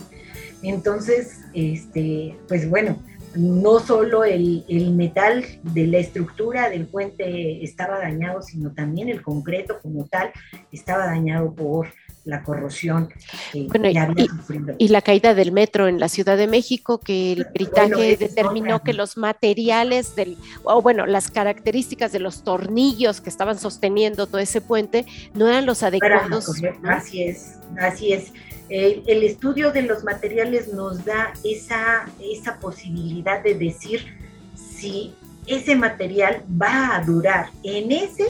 Entonces, 0.62 1.40
este, 1.52 2.38
pues 2.48 2.68
bueno, 2.68 2.96
no 3.34 3.78
solo 3.78 4.24
el, 4.24 4.64
el, 4.68 4.92
metal 4.92 5.44
de 5.62 5.86
la 5.86 5.98
estructura 5.98 6.70
del 6.70 6.86
puente 6.86 7.62
estaba 7.62 7.98
dañado, 7.98 8.40
sino 8.42 8.72
también 8.72 9.08
el 9.08 9.22
concreto 9.22 9.78
como 9.82 10.06
tal 10.06 10.32
estaba 10.72 11.06
dañado 11.06 11.54
por 11.54 11.88
la 12.24 12.42
corrosión 12.42 13.08
que 13.52 13.98
había 13.98 14.26
sufrido. 14.26 14.74
Y 14.78 14.88
la 14.88 15.00
caída 15.00 15.34
del 15.34 15.52
metro 15.52 15.88
en 15.88 15.98
la 15.98 16.08
Ciudad 16.08 16.36
de 16.36 16.46
México, 16.46 16.98
que 16.98 17.32
el 17.32 17.46
peritaje 17.46 18.16
determinó 18.16 18.82
que 18.82 18.92
los 18.92 19.16
materiales 19.16 20.14
del, 20.16 20.36
o 20.64 20.82
bueno, 20.82 21.06
las 21.06 21.30
características 21.30 22.12
de 22.12 22.20
los 22.20 22.42
tornillos 22.44 23.20
que 23.20 23.30
estaban 23.30 23.58
sosteniendo 23.58 24.26
todo 24.26 24.38
ese 24.38 24.60
puente 24.60 25.06
no 25.34 25.48
eran 25.48 25.66
los 25.66 25.82
adecuados. 25.82 26.50
Así 26.84 27.22
es, 27.22 27.58
así 27.78 28.12
es. 28.12 28.32
El, 28.68 29.24
estudio 29.24 29.72
de 29.72 29.82
los 29.82 30.04
materiales 30.04 30.72
nos 30.72 31.04
da 31.04 31.32
esa, 31.42 32.06
esa 32.20 32.60
posibilidad 32.60 33.42
de 33.42 33.54
decir 33.54 34.06
si 34.54 35.12
ese 35.46 35.74
material 35.74 36.44
va 36.60 36.94
a 36.94 37.04
durar 37.04 37.50
en 37.64 37.90
ese 37.90 38.26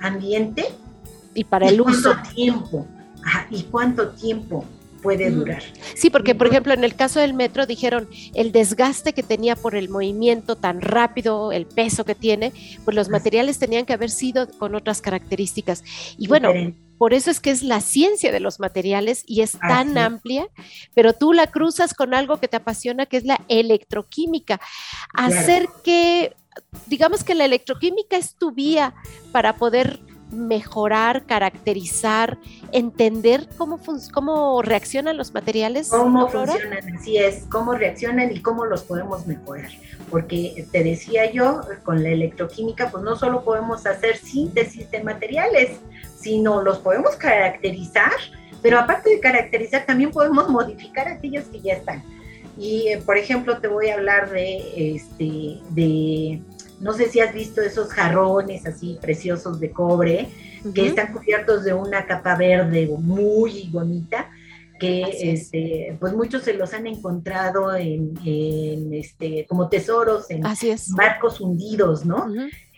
ambiente 0.00 0.66
y 1.32 1.44
para 1.44 1.68
el 1.68 1.80
uso. 1.80 2.14
tiempo? 2.34 2.86
¿Y 3.50 3.64
cuánto 3.64 4.10
tiempo 4.10 4.64
puede 5.02 5.30
durar? 5.30 5.62
Sí, 5.94 6.10
porque 6.10 6.34
por 6.34 6.48
ejemplo 6.48 6.74
en 6.74 6.84
el 6.84 6.94
caso 6.94 7.20
del 7.20 7.34
metro 7.34 7.66
dijeron 7.66 8.08
el 8.34 8.52
desgaste 8.52 9.12
que 9.12 9.22
tenía 9.22 9.56
por 9.56 9.76
el 9.76 9.88
movimiento 9.88 10.56
tan 10.56 10.80
rápido, 10.80 11.52
el 11.52 11.66
peso 11.66 12.04
que 12.04 12.14
tiene, 12.14 12.52
pues 12.84 12.94
los 12.96 13.08
materiales 13.08 13.58
tenían 13.58 13.86
que 13.86 13.92
haber 13.92 14.10
sido 14.10 14.48
con 14.58 14.74
otras 14.74 15.00
características. 15.00 15.84
Y 16.18 16.26
bueno, 16.26 16.52
por 16.98 17.14
eso 17.14 17.30
es 17.30 17.38
que 17.40 17.50
es 17.50 17.62
la 17.62 17.80
ciencia 17.80 18.32
de 18.32 18.40
los 18.40 18.58
materiales 18.58 19.22
y 19.26 19.42
es 19.42 19.52
tan 19.52 19.96
amplia, 19.96 20.48
pero 20.94 21.12
tú 21.12 21.32
la 21.32 21.46
cruzas 21.46 21.94
con 21.94 22.12
algo 22.12 22.38
que 22.38 22.48
te 22.48 22.56
apasiona, 22.56 23.06
que 23.06 23.18
es 23.18 23.24
la 23.24 23.40
electroquímica. 23.48 24.60
Hacer 25.14 25.68
que, 25.84 26.34
digamos 26.86 27.22
que 27.22 27.36
la 27.36 27.44
electroquímica 27.44 28.16
es 28.16 28.34
tu 28.34 28.50
vía 28.50 28.94
para 29.30 29.56
poder 29.56 30.00
mejorar, 30.30 31.24
caracterizar, 31.24 32.38
entender 32.72 33.48
cómo, 33.56 33.80
cómo 34.12 34.62
reaccionan 34.62 35.16
los 35.16 35.32
materiales? 35.32 35.88
Cómo 35.88 36.28
funcionan, 36.28 36.96
así 36.96 37.18
es, 37.18 37.44
cómo 37.50 37.74
reaccionan 37.74 38.34
y 38.34 38.40
cómo 38.40 38.64
los 38.64 38.82
podemos 38.82 39.26
mejorar. 39.26 39.70
Porque 40.10 40.66
te 40.70 40.84
decía 40.84 41.30
yo, 41.30 41.60
con 41.84 42.02
la 42.02 42.10
electroquímica, 42.10 42.90
pues 42.90 43.02
no 43.04 43.16
solo 43.16 43.44
podemos 43.44 43.86
hacer 43.86 44.16
síntesis 44.16 44.90
de 44.90 45.02
materiales, 45.02 45.78
sino 46.18 46.62
los 46.62 46.78
podemos 46.78 47.16
caracterizar, 47.16 48.12
pero 48.62 48.78
aparte 48.78 49.10
de 49.10 49.20
caracterizar, 49.20 49.86
también 49.86 50.10
podemos 50.10 50.48
modificar 50.50 51.08
aquellos 51.08 51.44
que 51.46 51.60
ya 51.60 51.74
están. 51.74 52.02
Y, 52.58 52.88
eh, 52.88 53.02
por 53.04 53.16
ejemplo, 53.16 53.58
te 53.58 53.68
voy 53.68 53.88
a 53.88 53.94
hablar 53.94 54.30
de, 54.30 54.96
este, 54.96 55.60
de 55.70 56.42
no 56.80 56.92
sé 56.92 57.08
si 57.08 57.20
has 57.20 57.34
visto 57.34 57.60
esos 57.60 57.88
jarrones 57.88 58.66
así 58.66 58.98
preciosos 59.00 59.60
de 59.60 59.70
cobre 59.70 60.28
que 60.74 60.86
están 60.86 61.12
cubiertos 61.12 61.64
de 61.64 61.72
una 61.72 62.06
capa 62.06 62.36
verde 62.36 62.88
muy 62.98 63.68
bonita 63.72 64.30
que 64.78 65.02
este, 65.32 65.96
pues 65.98 66.12
muchos 66.12 66.44
se 66.44 66.54
los 66.54 66.72
han 66.72 66.86
encontrado 66.86 67.74
en, 67.74 68.14
este, 68.92 69.44
como 69.48 69.68
tesoros 69.68 70.30
en 70.30 70.46
Así 70.46 70.72
barcos 70.94 71.40
hundidos, 71.40 72.04
¿no? 72.04 72.26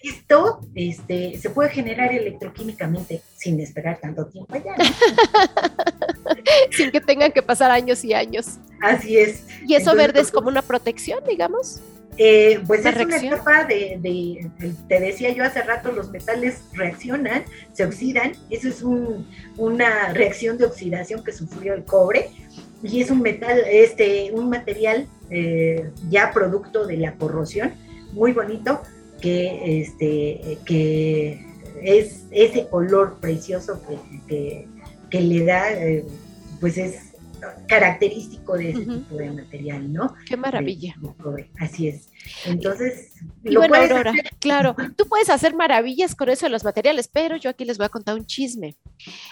esto 0.02 0.60
este, 0.74 1.38
se 1.38 1.50
puede 1.50 1.70
generar 1.70 2.12
electroquímicamente 2.12 3.22
sin 3.36 3.60
esperar 3.60 3.98
tanto 4.00 4.26
tiempo 4.26 4.54
allá. 4.54 4.74
sin 6.70 6.90
que 6.90 7.00
tengan 7.00 7.32
que 7.32 7.42
pasar 7.42 7.70
años 7.70 8.04
y 8.04 8.14
años. 8.14 8.58
Así 8.80 9.18
es. 9.18 9.46
¿Y 9.66 9.74
eso 9.74 9.94
verde 9.94 10.20
es 10.20 10.30
como 10.30 10.48
una 10.48 10.62
protección, 10.62 11.22
digamos? 11.28 11.80
Eh, 12.22 12.60
pues 12.66 12.84
es 12.84 12.96
una 12.96 13.16
etapa 13.16 13.64
de, 13.64 14.46
te 14.88 15.00
decía 15.00 15.32
yo 15.32 15.42
hace 15.42 15.62
rato, 15.62 15.90
los 15.90 16.10
metales 16.10 16.64
reaccionan, 16.74 17.44
se 17.72 17.86
oxidan, 17.86 18.32
eso 18.50 18.68
es 18.68 18.82
una 19.56 20.12
reacción 20.12 20.58
de 20.58 20.66
oxidación 20.66 21.24
que 21.24 21.32
sufrió 21.32 21.72
el 21.72 21.82
cobre 21.84 22.28
y 22.82 23.00
es 23.00 23.10
un 23.10 23.22
metal, 23.22 23.62
este, 23.66 24.32
un 24.34 24.50
material 24.50 25.08
eh, 25.30 25.92
ya 26.10 26.30
producto 26.30 26.86
de 26.86 26.98
la 26.98 27.14
corrosión, 27.14 27.72
muy 28.12 28.32
bonito, 28.32 28.82
que, 29.22 29.80
este, 29.80 30.58
que 30.66 31.42
es 31.80 32.26
ese 32.32 32.66
color 32.68 33.16
precioso 33.18 33.80
que, 34.28 34.66
que, 35.08 35.20
le 35.22 35.46
da, 35.46 35.72
eh, 35.72 36.04
pues 36.60 36.76
es 36.76 37.09
característico 37.66 38.56
de 38.56 38.70
ese 38.70 38.84
tipo 38.84 39.16
de 39.16 39.30
material, 39.30 39.92
¿no? 39.92 40.14
Qué 40.26 40.36
maravilla. 40.36 40.94
así 41.58 41.88
es. 41.88 42.08
Entonces, 42.46 43.12
y 43.44 43.56
bueno, 43.56 43.76
Aurora, 43.76 44.12
claro, 44.38 44.76
tú 44.96 45.06
puedes 45.06 45.30
hacer 45.30 45.54
maravillas 45.54 46.14
con 46.14 46.28
eso 46.28 46.46
de 46.46 46.50
los 46.50 46.64
materiales, 46.64 47.08
pero 47.12 47.36
yo 47.36 47.50
aquí 47.50 47.64
les 47.64 47.78
voy 47.78 47.86
a 47.86 47.90
contar 47.90 48.14
un 48.14 48.26
chisme. 48.26 48.76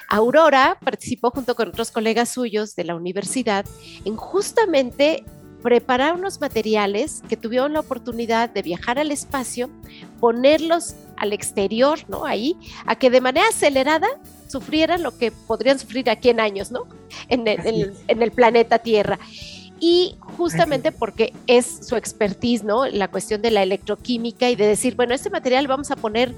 Aurora 0.08 0.78
participó 0.82 1.30
junto 1.30 1.54
con 1.54 1.68
otros 1.68 1.90
colegas 1.90 2.30
suyos 2.30 2.74
de 2.74 2.84
la 2.84 2.94
universidad 2.94 3.66
en 4.04 4.16
justamente 4.16 5.24
preparar 5.62 6.14
unos 6.14 6.40
materiales 6.40 7.22
que 7.28 7.36
tuvieron 7.36 7.72
la 7.72 7.80
oportunidad 7.80 8.48
de 8.50 8.62
viajar 8.62 8.98
al 8.98 9.10
espacio, 9.10 9.68
ponerlos 10.20 10.94
al 11.18 11.32
exterior, 11.32 11.98
¿no? 12.08 12.24
Ahí, 12.24 12.56
a 12.86 12.96
que 12.96 13.10
de 13.10 13.20
manera 13.20 13.48
acelerada 13.48 14.08
sufrieran 14.48 15.02
lo 15.02 15.16
que 15.16 15.30
podrían 15.30 15.78
sufrir 15.78 16.08
aquí 16.10 16.30
en 16.30 16.40
años, 16.40 16.70
¿no? 16.70 16.86
En 17.28 17.46
el, 17.46 17.94
en 18.06 18.22
el 18.22 18.30
planeta 18.32 18.78
Tierra 18.78 19.18
y 19.80 20.16
justamente 20.38 20.92
porque 20.92 21.34
es 21.46 21.80
su 21.82 21.96
expertise, 21.96 22.64
¿no? 22.64 22.86
La 22.86 23.08
cuestión 23.08 23.42
de 23.42 23.50
la 23.50 23.62
electroquímica 23.62 24.48
y 24.48 24.56
de 24.56 24.66
decir, 24.66 24.94
bueno, 24.94 25.14
este 25.14 25.28
material 25.28 25.66
vamos 25.66 25.90
a 25.90 25.96
poner 25.96 26.34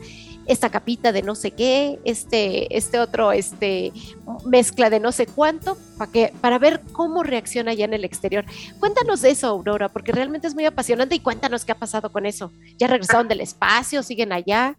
esta 0.47 0.71
capita 0.71 1.13
de 1.13 1.23
no 1.23 1.35
sé 1.35 1.53
qué, 1.53 2.01
este, 2.05 2.77
este 2.77 2.99
otro, 2.99 3.31
este, 3.31 3.93
mezcla 4.47 4.91
de 4.91 4.99
no 4.99 5.13
sé 5.13 5.27
cuánto, 5.27 5.77
para 5.99 6.11
que, 6.11 6.33
para 6.41 6.59
ver 6.59 6.81
cómo 6.93 7.23
reacciona 7.23 7.75
ya 7.75 7.85
en 7.85 7.95
el 7.95 8.05
exterior. 8.05 8.45
Cuéntanos 8.81 9.21
de 9.21 9.31
eso, 9.31 9.47
Aurora, 9.47 9.91
porque 9.91 10.13
realmente 10.13 10.49
es 10.49 10.55
muy 10.55 10.65
apasionante 10.65 11.15
y 11.15 11.21
cuéntanos 11.21 11.65
qué 11.65 11.73
ha 11.73 11.79
pasado 11.79 12.11
con 12.11 12.27
eso. 12.27 12.51
¿Ya 12.79 12.89
regresaron 12.89 13.29
del 13.29 13.43
espacio? 13.43 14.03
¿Siguen 14.03 14.33
allá? 14.33 14.77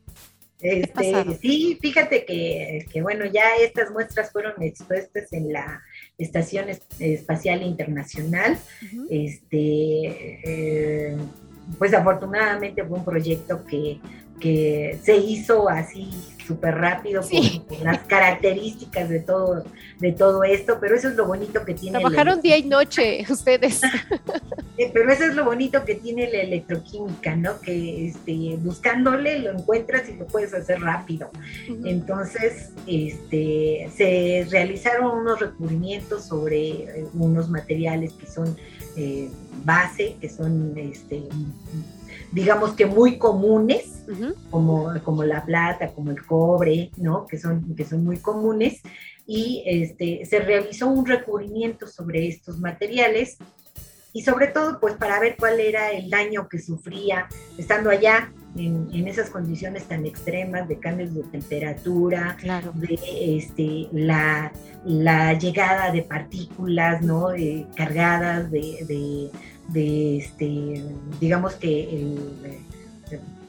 Este, 0.60 1.38
sí, 1.42 1.78
fíjate 1.82 2.26
que, 2.26 2.86
que, 2.92 3.02
bueno, 3.02 3.26
ya 3.26 3.56
estas 3.56 3.92
muestras 3.92 4.32
fueron 4.32 4.62
expuestas 4.62 5.32
en 5.32 5.54
la 5.54 5.82
Estación 6.24 6.68
Espacial 7.00 7.64
Internacional. 7.64 8.58
Este, 9.10 10.40
eh, 10.44 11.18
pues 11.78 11.94
afortunadamente 11.94 12.84
fue 12.84 12.98
un 12.98 13.06
proyecto 13.06 13.64
que, 13.66 14.00
que 14.40 15.00
se 15.04 15.18
hizo 15.18 15.70
así 15.70 16.10
súper 16.52 16.76
rápido 16.76 17.22
por, 17.22 17.82
las 17.82 18.00
características 18.00 19.10
de 19.10 19.20
todo, 19.20 19.64
de 20.00 20.12
todo 20.12 20.44
esto, 20.44 20.78
pero 20.82 20.96
eso 20.96 21.08
es 21.08 21.16
lo 21.16 21.26
bonito 21.26 21.64
que 21.64 21.74
tiene. 21.74 22.00
Trabajaron 22.00 22.42
día 22.42 22.58
y 22.58 22.64
noche 22.64 23.26
ustedes. 23.30 23.82
pero 24.94 25.12
eso 25.12 25.26
es 25.26 25.36
lo 25.36 25.46
bonito 25.46 25.86
que 25.86 25.96
tiene 25.96 26.30
la 26.30 26.42
electroquímica, 26.42 27.36
¿no? 27.36 27.60
Que 27.62 28.08
este, 28.08 28.58
buscándole 28.58 29.40
lo 29.40 29.52
encuentras 29.52 30.10
y 30.10 30.16
lo 30.16 30.28
puedes 30.28 30.54
hacer 30.54 30.82
rápido. 30.82 31.30
Entonces, 31.86 32.72
este, 32.88 33.90
se 33.96 34.48
realizaron 34.50 35.20
unos 35.20 35.40
recubrimientos 35.40 36.26
sobre 36.26 36.70
eh, 36.70 37.06
unos 37.14 37.50
materiales 37.50 38.14
que 38.14 38.26
son 38.26 38.58
eh, 38.96 39.30
base, 39.64 40.18
que 40.20 40.30
son 40.30 40.78
este, 40.78 41.24
digamos 42.32 42.74
que 42.74 42.86
muy 42.86 43.18
comunes, 43.18 44.04
como, 44.50 44.92
como 45.04 45.24
la 45.24 45.46
plata, 45.46 45.94
como 45.94 46.12
el 46.12 46.26
cobre, 46.26 46.92
¿no? 46.98 47.26
Que 47.26 47.38
son, 47.38 47.76
que 47.76 47.86
son 47.86 48.04
muy 48.04 48.18
comunes. 48.18 48.82
Y 49.26 49.64
este, 49.66 50.26
se 50.26 50.40
realizó 50.40 50.88
un 50.88 51.06
recubrimiento 51.06 51.88
sobre 51.88 52.28
estos 52.28 52.60
materiales 52.60 53.38
y 54.14 54.24
sobre 54.24 54.48
todo 54.48 54.80
pues 54.80 54.96
para 54.96 55.20
ver 55.20 55.38
cuál 55.40 55.60
era 55.60 55.92
el 55.92 56.10
daño 56.10 56.50
que 56.50 56.60
sufría 56.60 57.28
estando 57.58 57.90
allá 57.90 58.34
en, 58.56 58.90
en 58.94 59.08
esas 59.08 59.30
condiciones 59.30 59.84
tan 59.84 60.06
extremas 60.06 60.68
de 60.68 60.78
cambios 60.78 61.14
de 61.14 61.24
temperatura, 61.24 62.36
claro. 62.40 62.72
de 62.76 63.00
este, 63.38 63.88
la, 63.92 64.52
la, 64.86 65.34
llegada 65.34 65.92
de 65.92 66.02
partículas 66.02 67.02
¿no? 67.02 67.34
Eh, 67.34 67.66
cargadas 67.76 68.52
de, 68.52 69.32
de, 69.68 70.18
este, 70.18 70.84
digamos 71.20 71.56
que 71.56 71.84
el, 71.84 72.20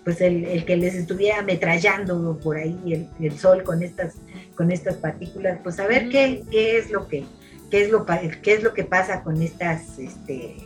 pues 0.05 0.21
el, 0.21 0.65
que 0.65 0.77
les 0.77 0.95
estuviera 0.95 1.41
ametrallando 1.41 2.38
por 2.43 2.57
ahí 2.57 2.77
el, 2.87 3.09
el, 3.25 3.38
sol 3.38 3.62
con 3.65 3.83
estas, 3.83 4.15
con 4.55 4.71
estas 4.71 4.97
partículas, 4.97 5.59
pues 5.62 5.81
a 5.81 5.87
ver 5.87 6.09
qué, 6.09 6.45
qué 6.51 6.79
es 6.79 6.91
lo 6.91 7.09
que 7.09 7.25
qué 7.73 7.85
es 7.85 7.91
lo, 7.91 8.05
qué 8.05 8.53
es 8.53 8.62
lo 8.62 8.75
que 8.75 8.85
pasa 8.85 9.23
con 9.23 9.41
estas, 9.41 9.99
este, 9.99 10.57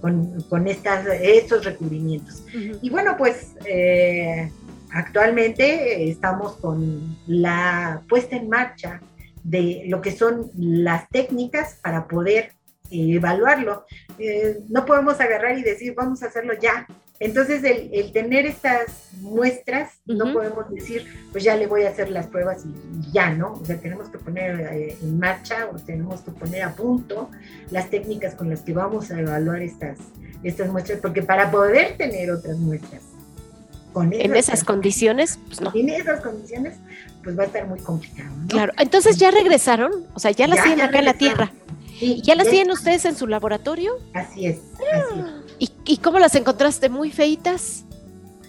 con, 0.00 0.40
con 0.42 0.66
estas, 0.66 1.06
estos 1.20 1.64
recubrimientos. 1.64 2.44
Y 2.82 2.90
bueno, 2.90 3.16
pues 3.16 3.54
eh, 3.64 4.50
actualmente 4.90 6.08
estamos 6.10 6.56
con 6.56 7.16
la 7.26 8.02
puesta 8.08 8.36
en 8.36 8.48
marcha 8.48 9.00
de 9.42 9.84
lo 9.86 10.00
que 10.00 10.12
son 10.12 10.50
las 10.56 11.08
técnicas 11.10 11.78
para 11.82 12.08
poder 12.08 12.52
evaluarlo. 12.90 13.84
Eh, 14.18 14.58
no 14.68 14.84
podemos 14.84 15.20
agarrar 15.20 15.58
y 15.58 15.62
decir, 15.62 15.94
vamos 15.96 16.22
a 16.22 16.26
hacerlo 16.26 16.54
ya. 16.60 16.86
Entonces, 17.18 17.62
el, 17.64 18.12
tener 18.12 18.46
estas 18.46 19.10
muestras, 19.20 19.92
no 20.04 20.32
podemos 20.32 20.68
decir, 20.70 21.06
pues 21.32 21.44
ya 21.44 21.56
le 21.56 21.66
voy 21.66 21.84
a 21.84 21.88
hacer 21.88 22.10
las 22.10 22.26
pruebas 22.26 22.64
y, 22.64 23.12
ya, 23.12 23.30
¿no? 23.30 23.54
O 23.54 23.64
sea, 23.64 23.78
tenemos 23.78 24.08
que 24.08 24.18
poner 24.18 24.60
eh, 24.60 24.96
en 25.00 25.18
marcha 25.18 25.68
o 25.72 25.76
tenemos 25.78 26.20
que 26.20 26.30
poner 26.30 26.62
a 26.62 26.74
punto 26.74 27.30
las 27.70 27.88
técnicas 27.88 28.34
con 28.34 28.50
las 28.50 28.60
que 28.60 28.72
vamos 28.72 29.10
a 29.10 29.20
evaluar 29.20 29.62
estas, 29.62 29.98
estas 30.42 30.70
muestras, 30.70 31.00
porque 31.00 31.22
para 31.22 31.50
poder 31.50 31.96
tener 31.96 32.30
otras 32.30 32.58
muestras 32.58 33.02
con 33.92 34.12
en 34.12 34.36
esas 34.36 34.62
condiciones, 34.62 35.38
pues 35.46 35.62
no. 35.62 35.72
En 35.74 35.88
esas 35.88 36.20
condiciones, 36.20 36.74
pues 37.24 37.38
va 37.38 37.44
a 37.44 37.46
estar 37.46 37.66
muy 37.66 37.80
complicado. 37.80 38.30
Claro, 38.46 38.74
entonces 38.78 39.16
ya 39.16 39.30
regresaron, 39.30 39.90
o 40.12 40.20
sea, 40.20 40.32
ya 40.32 40.46
las 40.46 40.62
tienen 40.62 40.82
acá 40.82 40.98
en 40.98 41.04
la 41.06 41.14
Tierra. 41.14 41.52
¿Ya 42.22 42.34
las 42.34 42.48
tienen 42.48 42.70
ustedes 42.70 43.06
en 43.06 43.16
su 43.16 43.26
laboratorio? 43.26 43.92
Así 44.12 44.46
es. 44.46 44.58
¿Y, 45.58 45.96
cómo 45.98 46.18
las 46.18 46.34
encontraste? 46.34 46.88
¿Muy 46.88 47.10
feitas? 47.10 47.84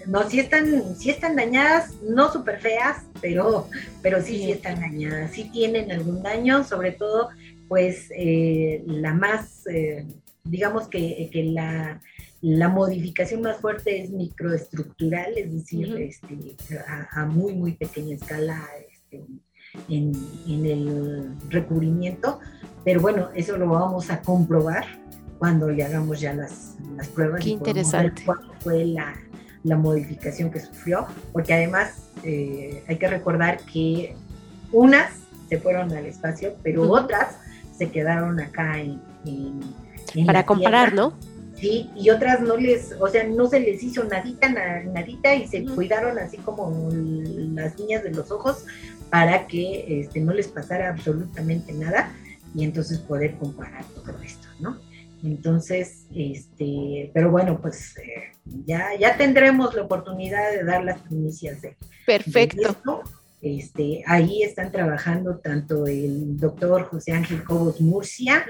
No, 0.05 0.27
sí 0.29 0.39
están, 0.39 0.95
sí 0.95 1.09
están 1.09 1.35
dañadas, 1.35 1.93
no 2.01 2.31
súper 2.31 2.59
feas, 2.59 3.03
pero, 3.21 3.67
pero 4.01 4.21
sí, 4.21 4.37
sí 4.37 4.51
están 4.51 4.79
dañadas. 4.79 5.31
Sí 5.31 5.49
tienen 5.51 5.91
algún 5.91 6.23
daño, 6.23 6.63
sobre 6.63 6.93
todo, 6.93 7.29
pues, 7.67 8.09
eh, 8.15 8.83
la 8.87 9.13
más, 9.13 9.67
eh, 9.67 10.05
digamos 10.43 10.87
que, 10.87 11.29
la, 11.53 12.01
modificación 12.69 13.41
más 13.41 13.57
fuerte 13.57 14.01
es 14.01 14.09
microestructural, 14.09 15.37
es 15.37 15.53
decir, 15.53 15.95
este, 15.97 16.55
a, 17.11 17.25
muy, 17.25 17.53
muy 17.53 17.73
pequeña 17.73 18.15
escala 18.15 18.65
este, 18.89 19.25
en, 19.89 20.13
en, 20.47 20.65
el 20.65 21.35
recubrimiento, 21.49 22.39
pero 22.85 23.01
bueno, 23.01 23.29
eso 23.35 23.57
lo 23.57 23.67
vamos 23.67 24.09
a 24.09 24.21
comprobar 24.21 24.85
cuando 25.37 25.69
le 25.69 25.83
hagamos 25.83 26.19
ya 26.19 26.33
las, 26.33 26.75
las 26.95 27.07
pruebas. 27.09 27.43
Qué 27.43 27.51
interesante. 27.51 28.23
cuál 28.25 28.39
fue 28.59 28.85
la, 28.85 29.15
la, 29.63 29.77
modificación 29.77 30.49
que 30.51 30.59
sufrió, 30.59 31.07
porque 31.33 31.53
además 31.53 32.09
eh, 32.23 32.83
hay 32.87 32.97
que 32.97 33.07
recordar 33.07 33.59
que 33.61 34.15
unas 34.71 35.11
se 35.49 35.57
fueron 35.59 35.91
al 35.93 36.05
espacio, 36.05 36.55
pero 36.63 36.89
otras 36.91 37.35
se 37.77 37.89
quedaron 37.89 38.39
acá 38.39 38.79
en... 38.79 38.99
Para 40.25 40.45
comparar, 40.45 40.93
¿no? 40.93 41.13
Sí, 41.55 41.89
y 41.95 42.11
otras 42.11 42.41
no 42.41 42.55
les, 42.55 42.93
o 42.99 43.07
sea, 43.07 43.23
no 43.23 43.47
se 43.47 43.59
les 43.59 43.81
hizo 43.81 44.03
nadita, 44.03 44.49
nadita 44.83 45.33
y 45.33 45.47
se 45.47 45.65
cuidaron 45.65 46.19
así 46.19 46.37
como 46.37 46.89
las 46.91 47.77
niñas 47.79 48.03
de 48.03 48.11
los 48.11 48.29
ojos 48.29 48.63
para 49.09 49.47
que 49.47 50.01
este, 50.01 50.19
no 50.19 50.33
les 50.33 50.47
pasara 50.49 50.89
absolutamente 50.89 51.73
nada 51.73 52.11
y 52.53 52.63
entonces 52.63 52.99
poder 52.99 53.37
comparar 53.37 53.85
todo 53.85 54.21
esto, 54.21 54.47
¿no? 54.59 54.77
Entonces, 55.23 56.05
este, 56.15 57.11
pero 57.13 57.31
bueno, 57.31 57.59
pues 57.61 57.97
eh, 57.97 58.31
ya, 58.65 58.89
ya 58.99 59.17
tendremos 59.17 59.73
la 59.73 59.83
oportunidad 59.83 60.51
de 60.51 60.63
dar 60.63 60.83
las 60.83 61.01
primicias 61.01 61.61
de, 61.61 61.75
Perfecto. 62.05 63.03
Este, 63.39 64.03
ahí 64.07 64.41
están 64.41 64.71
trabajando 64.71 65.37
tanto 65.37 65.85
el 65.85 66.37
doctor 66.37 66.85
José 66.85 67.11
Ángel 67.11 67.43
Cobos 67.43 67.79
Murcia, 67.79 68.43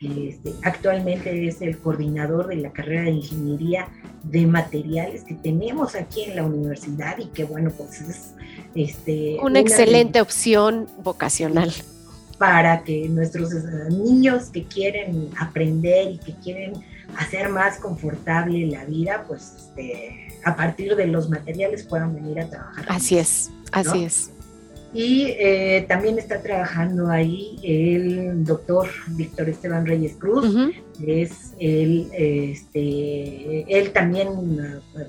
este, 0.00 0.52
actualmente 0.62 1.46
es 1.46 1.62
el 1.62 1.78
coordinador 1.78 2.48
de 2.48 2.56
la 2.56 2.72
carrera 2.72 3.04
de 3.04 3.12
ingeniería 3.12 3.88
de 4.24 4.44
materiales 4.46 5.22
que 5.22 5.34
tenemos 5.34 5.94
aquí 5.94 6.24
en 6.24 6.34
la 6.34 6.42
universidad 6.42 7.18
y 7.18 7.26
que 7.26 7.44
bueno, 7.44 7.70
pues 7.70 8.00
es 8.00 8.34
este, 8.74 9.38
una, 9.40 9.60
excelente 9.60 10.20
opción 10.20 10.88
vocacional 11.04 11.72
para 12.42 12.82
que 12.82 13.08
nuestros 13.08 13.54
niños 13.92 14.46
que 14.46 14.64
quieren 14.64 15.30
aprender 15.38 16.10
y 16.10 16.18
que 16.18 16.34
quieren 16.42 16.72
hacer 17.16 17.48
más 17.48 17.78
confortable 17.78 18.66
la 18.66 18.84
vida, 18.84 19.24
pues 19.28 19.54
este, 19.58 20.26
a 20.44 20.56
partir 20.56 20.96
de 20.96 21.06
los 21.06 21.30
materiales 21.30 21.84
puedan 21.84 22.16
venir 22.16 22.40
a 22.40 22.48
trabajar. 22.48 22.84
Así 22.88 23.16
es, 23.16 23.52
así 23.70 24.02
es. 24.02 24.32
Y 24.92 25.26
eh, 25.38 25.86
también 25.88 26.18
está 26.18 26.42
trabajando 26.42 27.08
ahí 27.08 27.60
el 27.62 28.44
doctor 28.44 28.88
Víctor 29.10 29.48
Esteban 29.48 29.86
Reyes 29.86 30.16
Cruz, 30.16 30.52
es 31.06 31.54
él, 31.60 32.10
este, 32.12 33.78
él 33.78 33.92
también 33.92 34.28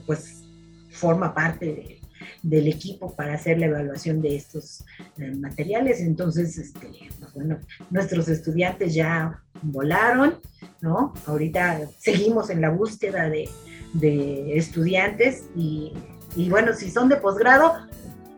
pues 0.06 0.44
forma 0.92 1.34
parte 1.34 2.00
del 2.44 2.68
equipo 2.68 3.16
para 3.16 3.34
hacer 3.34 3.58
la 3.58 3.68
evaluación 3.68 4.22
de 4.22 4.36
estos 4.36 4.84
eh, 5.18 5.32
materiales. 5.32 6.02
Entonces, 6.02 6.58
este, 6.58 6.90
pues 7.20 7.34
bueno, 7.34 7.58
nuestros 7.90 8.28
estudiantes 8.28 8.94
ya 8.94 9.42
volaron, 9.62 10.36
¿no? 10.82 11.14
Ahorita 11.26 11.90
seguimos 11.98 12.50
en 12.50 12.62
la 12.62 12.70
búsqueda 12.70 13.30
de, 13.30 13.50
de 13.94 14.58
estudiantes 14.58 15.46
y, 15.56 15.94
y 16.36 16.50
bueno, 16.50 16.74
si 16.74 16.92
son 16.92 17.08
de 17.08 17.16
posgrado, 17.16 17.74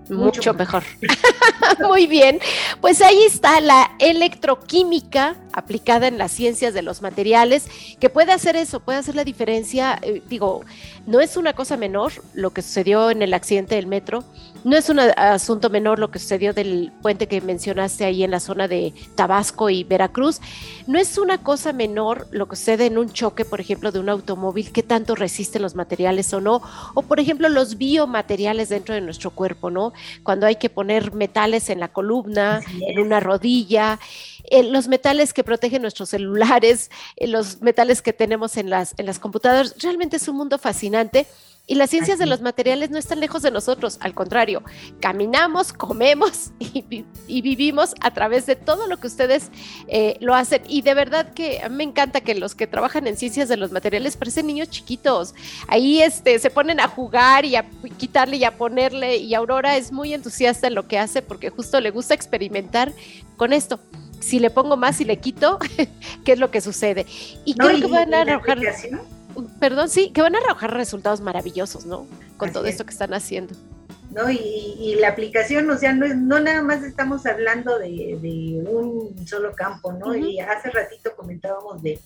mucho, 0.10 0.54
mejor. 0.54 0.84
Muy 1.88 2.08
bien, 2.08 2.40
pues 2.82 3.02
ahí 3.02 3.24
está 3.24 3.60
la 3.62 3.92
electroquímica 4.00 5.36
aplicada 5.52 6.08
en 6.08 6.18
las 6.18 6.32
ciencias 6.32 6.74
de 6.74 6.82
los 6.82 7.02
materiales, 7.02 7.68
que 8.00 8.10
puede 8.10 8.32
hacer 8.32 8.56
eso, 8.56 8.80
puede 8.80 9.00
hacer 9.00 9.16
la 9.16 9.24
diferencia. 9.24 9.98
Eh, 10.02 10.22
digo, 10.28 10.62
no 11.08 11.22
es 11.22 11.38
una 11.38 11.54
cosa 11.54 11.78
menor 11.78 12.14
lo 12.34 12.52
que 12.52 12.62
sucedió 12.62 13.10
en 13.10 13.22
el 13.22 13.34
accidente 13.34 13.76
del 13.76 13.88
metro, 13.88 14.24
no 14.66 14.76
es 14.76 14.90
un 14.90 15.00
asunto 15.00 15.70
menor 15.70 16.00
lo 16.00 16.10
que 16.10 16.18
sucedió 16.18 16.52
del 16.52 16.92
puente 17.04 17.28
que 17.28 17.40
mencionaste 17.40 18.04
ahí 18.04 18.24
en 18.24 18.32
la 18.32 18.40
zona 18.40 18.68
de 18.68 18.94
Tabasco 19.14 19.70
y 19.70 19.84
Veracruz, 19.84 20.42
no 20.88 20.98
es 20.98 21.20
una 21.20 21.38
cosa 21.38 21.72
menor 21.72 22.28
lo 22.32 22.48
que 22.48 22.56
sucede 22.56 22.88
en 22.88 22.98
un 22.98 23.14
choque, 23.14 23.46
por 23.46 23.62
ejemplo, 23.62 23.92
de 23.92 24.00
un 24.00 24.10
automóvil, 24.10 24.72
que 24.72 24.82
tanto 24.82 25.14
resisten 25.14 25.62
los 25.62 25.76
materiales 25.76 26.34
o 26.34 26.42
no, 26.42 26.64
o 26.96 27.04
por 27.04 27.20
ejemplo 27.20 27.48
los 27.48 27.78
biomateriales 27.78 28.70
dentro 28.70 28.96
de 28.96 29.02
nuestro 29.02 29.30
cuerpo, 29.30 29.70
¿no? 29.70 29.94
Cuando 30.24 30.48
hay 30.48 30.56
que 30.56 30.72
poner 30.72 31.14
metales 31.14 31.70
en 31.70 31.80
la 31.80 31.90
columna, 31.90 32.62
en 32.82 33.00
una 33.00 33.20
rodilla, 33.20 34.00
eh, 34.46 34.64
los 34.64 34.88
metales 34.88 35.32
que 35.32 35.44
protegen 35.44 35.84
nuestros 35.84 36.10
celulares, 36.10 36.90
eh, 37.18 37.28
los 37.28 37.62
metales 37.62 38.02
que 38.02 38.14
tenemos 38.14 38.58
en 38.58 38.72
las, 38.72 38.96
en 38.98 39.06
las 39.06 39.20
computadoras, 39.20 39.76
realmente 39.80 40.18
es 40.18 40.28
un 40.28 40.38
mundo 40.38 40.58
fascinante. 40.58 41.28
Y 41.68 41.76
las 41.76 41.90
ciencias 41.90 42.20
de 42.20 42.28
los 42.28 42.42
materiales 42.42 42.92
no 42.92 42.98
están 42.98 43.20
lejos 43.20 43.42
de 43.42 43.50
nosotros, 43.50 43.98
al 44.02 44.14
contrario, 44.14 44.64
caminamos, 45.00 45.74
comemos 45.74 46.52
y, 46.60 47.42
vivimos 47.42 47.96
a 48.02 48.12
través 48.12 48.46
de 48.46 48.56
todo 48.56 48.88
lo 48.88 48.98
que 48.98 49.08
ustedes 49.08 49.50
eh, 49.88 50.18
lo 50.20 50.36
hacen. 50.36 50.62
Y 50.68 50.84
de 50.84 50.94
verdad 50.94 51.34
que 51.34 51.62
a 51.62 51.70
mí 51.70 51.78
me 51.78 51.84
encanta 51.84 52.22
que 52.22 52.36
los 52.36 52.54
que 52.54 52.68
trabajan 52.68 53.08
en 53.08 53.18
ciencias 53.18 53.50
de 53.50 53.58
los 53.58 53.72
materiales 53.72 54.16
parecen 54.16 54.48
niños 54.48 54.70
chiquitos. 54.70 55.34
Ahí 55.68 56.02
este, 56.02 56.38
se 56.40 56.50
ponen 56.52 56.80
a 56.80 56.88
jugar 56.88 57.46
y 57.46 57.56
a 57.56 57.66
quitarle 57.98 58.38
y 58.38 58.44
a 58.44 58.58
ponerle. 58.58 59.18
Y 59.18 59.34
Aurora 59.34 59.76
es 59.76 59.92
muy 59.92 60.14
entusiasta 60.14 60.68
en 60.68 60.76
lo 60.76 60.88
que 60.88 61.00
hace 61.00 61.22
porque 61.22 61.50
justo 61.50 61.80
le 61.82 61.90
gusta 61.90 62.14
experimentar 62.14 62.94
con 63.38 63.54
esto 63.54 63.80
si 64.20 64.40
le 64.40 64.50
pongo 64.50 64.76
más 64.76 65.00
y 65.02 65.06
le 65.06 65.18
quito, 65.18 65.60
¿qué 66.26 66.32
es 66.32 66.40
lo 66.40 66.50
que 66.50 66.62
sucede? 66.62 67.06
Y 67.46 67.54
creo 67.54 67.80
que 67.80 67.88
van 67.88 68.14
a 68.14 68.22
arrojar, 68.22 68.60
perdón, 69.60 69.90
sí, 69.90 70.12
que 70.12 70.22
van 70.22 70.36
a 70.36 70.40
arrojar 70.40 70.74
resultados 70.74 71.22
maravillosos, 71.22 71.86
¿no? 71.86 72.08
Con 72.38 72.52
todo 72.52 72.66
esto 72.66 72.86
que 72.86 72.92
están 72.92 73.14
haciendo. 73.14 73.54
¿no? 74.12 74.30
Y, 74.30 74.96
la 75.00 75.10
aplicación, 75.10 75.70
o 75.70 75.78
sea, 75.78 75.94
no, 75.94 76.08
no 76.08 76.40
nada 76.40 76.62
más 76.62 76.84
estamos 76.84 77.26
hablando 77.26 77.78
de, 77.80 78.64
un 78.68 79.28
solo 79.28 79.52
campo, 79.54 79.92
¿no? 79.94 80.16
Y 80.16 80.40
hace 80.40 80.72
ratito 80.72 81.16
comentábamos 81.16 81.84
de, 81.84 82.00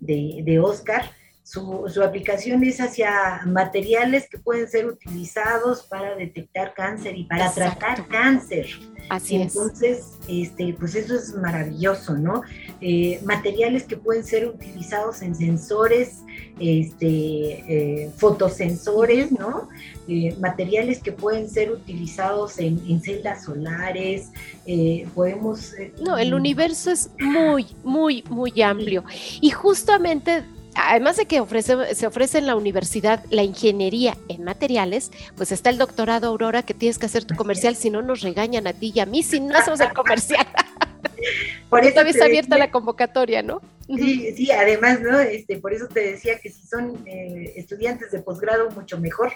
de 0.00 0.60
Oscar, 0.60 1.04
su, 1.44 1.84
su, 1.92 2.02
aplicación 2.02 2.62
es 2.62 2.80
hacia 2.80 3.42
materiales 3.46 4.28
que 4.28 4.38
pueden 4.38 4.68
ser 4.68 4.86
utilizados 4.86 5.82
para 5.82 6.14
detectar 6.14 6.72
cáncer 6.74 7.16
y 7.16 7.24
para 7.24 7.52
tratar 7.52 8.06
cáncer. 8.06 8.66
Así 9.08 9.36
Entonces, 9.36 10.12
este, 10.28 10.74
pues 10.78 10.94
eso 10.94 11.14
es 11.16 11.34
maravilloso, 11.34 12.14
¿no? 12.16 12.42
Eh, 12.80 13.20
materiales 13.24 13.82
que 13.82 13.96
pueden 13.96 14.24
ser 14.24 14.46
utilizados 14.48 15.20
en 15.22 15.34
sensores, 15.34 16.20
este, 16.58 18.04
eh, 18.04 18.10
fotosensores, 18.16 19.32
¿no? 19.32 19.68
Eh, 20.08 20.34
materiales 20.40 21.02
que 21.02 21.12
pueden 21.12 21.50
ser 21.50 21.72
utilizados 21.72 22.58
en, 22.58 22.80
en 22.88 23.02
celdas 23.02 23.44
solares, 23.44 24.30
podemos... 25.14 25.74
no, 26.00 26.16
el 26.16 26.32
universo 26.32 26.90
es 26.90 27.10
muy, 27.18 27.66
muy, 27.82 28.24
muy 28.30 28.62
amplio. 28.62 29.04
Y 29.40 29.50
justamente 29.50 30.44
además 30.74 31.16
de 31.16 31.26
que 31.26 31.40
ofrece, 31.40 31.94
se 31.94 32.06
ofrece 32.06 32.38
en 32.38 32.46
la 32.46 32.56
universidad 32.56 33.24
la 33.30 33.42
ingeniería 33.42 34.16
en 34.28 34.44
materiales, 34.44 35.10
pues 35.36 35.52
está 35.52 35.70
el 35.70 35.78
doctorado 35.78 36.28
Aurora 36.28 36.62
que 36.62 36.74
tienes 36.74 36.98
que 36.98 37.06
hacer 37.06 37.24
tu 37.24 37.34
comercial, 37.34 37.76
si 37.76 37.90
no 37.90 38.02
nos 38.02 38.22
regañan 38.22 38.66
a 38.66 38.72
ti 38.72 38.92
y 38.94 39.00
a 39.00 39.06
mí 39.06 39.22
si 39.22 39.40
no 39.40 39.56
hacemos 39.56 39.80
el 39.80 39.92
comercial. 39.94 40.46
Por 41.68 41.84
eso 41.84 42.00
está 42.02 42.26
abierta 42.26 42.58
la 42.58 42.70
convocatoria, 42.70 43.42
¿no? 43.42 43.60
Sí, 43.86 44.32
sí, 44.36 44.50
además, 44.50 45.00
¿no? 45.00 45.18
Este, 45.18 45.58
por 45.58 45.72
eso 45.72 45.86
te 45.86 46.00
decía 46.00 46.38
que 46.38 46.50
si 46.50 46.66
son 46.66 47.02
eh, 47.06 47.52
estudiantes 47.56 48.10
de 48.10 48.20
posgrado, 48.20 48.70
mucho 48.70 48.98
mejor, 48.98 49.32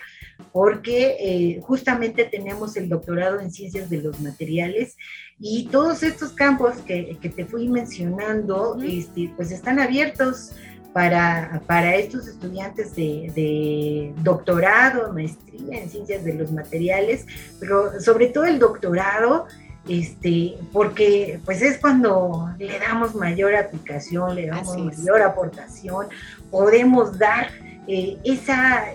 porque 0.52 1.16
eh, 1.18 1.60
justamente 1.62 2.24
tenemos 2.24 2.76
el 2.76 2.88
doctorado 2.88 3.40
en 3.40 3.50
ciencias 3.50 3.90
de 3.90 4.02
los 4.02 4.20
materiales 4.20 4.96
y 5.38 5.68
todos 5.68 6.02
estos 6.02 6.32
campos 6.32 6.76
que, 6.86 7.16
que 7.20 7.28
te 7.28 7.44
fui 7.44 7.68
mencionando, 7.68 8.78
este, 8.82 9.30
pues 9.36 9.50
están 9.50 9.78
abiertos 9.78 10.52
para, 10.96 11.60
para 11.66 11.94
estos 11.94 12.26
estudiantes 12.26 12.96
de, 12.96 14.14
doctorado, 14.22 15.12
maestría 15.12 15.82
en 15.82 15.90
ciencias 15.90 16.24
de 16.24 16.32
los 16.32 16.50
materiales, 16.52 17.26
pero 17.60 18.00
sobre 18.00 18.28
todo 18.28 18.46
el 18.46 18.58
doctorado, 18.58 19.44
este, 19.86 20.56
porque 20.72 21.38
pues 21.44 21.60
es 21.60 21.76
cuando 21.76 22.48
le 22.58 22.78
damos 22.78 23.14
mayor 23.14 23.54
aplicación, 23.54 24.36
le 24.36 24.46
damos 24.46 24.74
mayor 24.78 25.20
aportación, 25.20 26.06
podemos 26.50 27.18
dar 27.18 27.50
eh, 27.86 28.16
esa, 28.24 28.86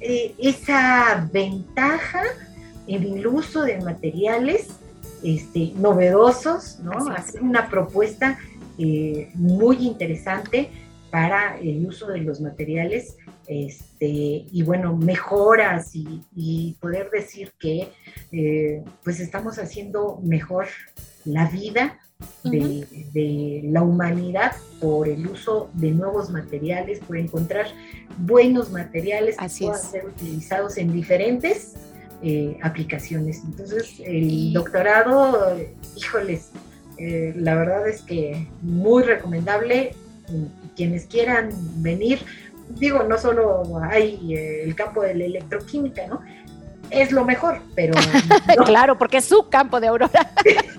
eh, 0.00 0.34
esa 0.38 1.28
ventaja 1.30 2.22
en 2.86 3.02
el 3.02 3.26
uso 3.26 3.64
de 3.64 3.78
materiales 3.82 4.68
este, 5.22 5.74
novedosos, 5.76 6.78
¿no? 6.78 7.10
Hacer 7.14 7.42
una 7.42 7.68
propuesta 7.68 8.38
eh, 8.78 9.30
muy 9.34 9.76
interesante 9.86 10.70
para 11.10 11.58
el 11.58 11.86
uso 11.86 12.08
de 12.08 12.20
los 12.20 12.40
materiales 12.40 13.16
este, 13.46 14.06
y 14.50 14.62
bueno, 14.62 14.96
mejoras 14.96 15.90
y, 15.94 16.76
poder 16.80 17.10
decir 17.10 17.52
que 17.58 17.88
eh, 18.32 18.84
pues 19.02 19.20
estamos 19.20 19.58
haciendo 19.58 20.20
mejor 20.22 20.66
la 21.24 21.48
vida 21.48 21.98
de, 22.44 23.62
la 23.64 23.82
humanidad 23.82 24.52
por 24.80 25.08
el 25.08 25.26
uso 25.26 25.70
de 25.74 25.90
nuevos 25.90 26.30
materiales, 26.30 27.00
por 27.00 27.16
encontrar 27.16 27.66
buenos 28.18 28.70
materiales 28.70 29.36
que 29.36 29.64
puedan 29.66 29.80
ser 29.80 30.06
utilizados 30.06 30.76
en 30.78 30.92
diferentes 30.92 31.74
eh, 32.22 32.56
aplicaciones. 32.62 33.42
Entonces, 33.44 34.00
el 34.04 34.52
doctorado, 34.52 35.56
híjoles, 35.96 36.50
eh, 36.98 37.32
la 37.36 37.54
verdad 37.54 37.88
es 37.88 38.02
que 38.02 38.46
muy 38.62 39.02
recomendable 39.02 39.94
quienes 40.76 41.06
quieran 41.06 41.50
venir, 41.82 42.20
digo, 42.78 43.02
no 43.02 43.18
solo 43.18 43.62
hay 43.82 44.34
eh, 44.34 44.62
el 44.64 44.74
campo 44.74 45.02
de 45.02 45.14
la 45.14 45.24
electroquímica, 45.24 46.06
¿no? 46.06 46.20
Es 46.90 47.12
lo 47.12 47.24
mejor, 47.24 47.60
pero... 47.74 47.94
claro, 48.64 48.98
porque 48.98 49.18
es 49.18 49.24
su 49.24 49.48
campo 49.48 49.80
de 49.80 49.88
aurora. 49.88 50.32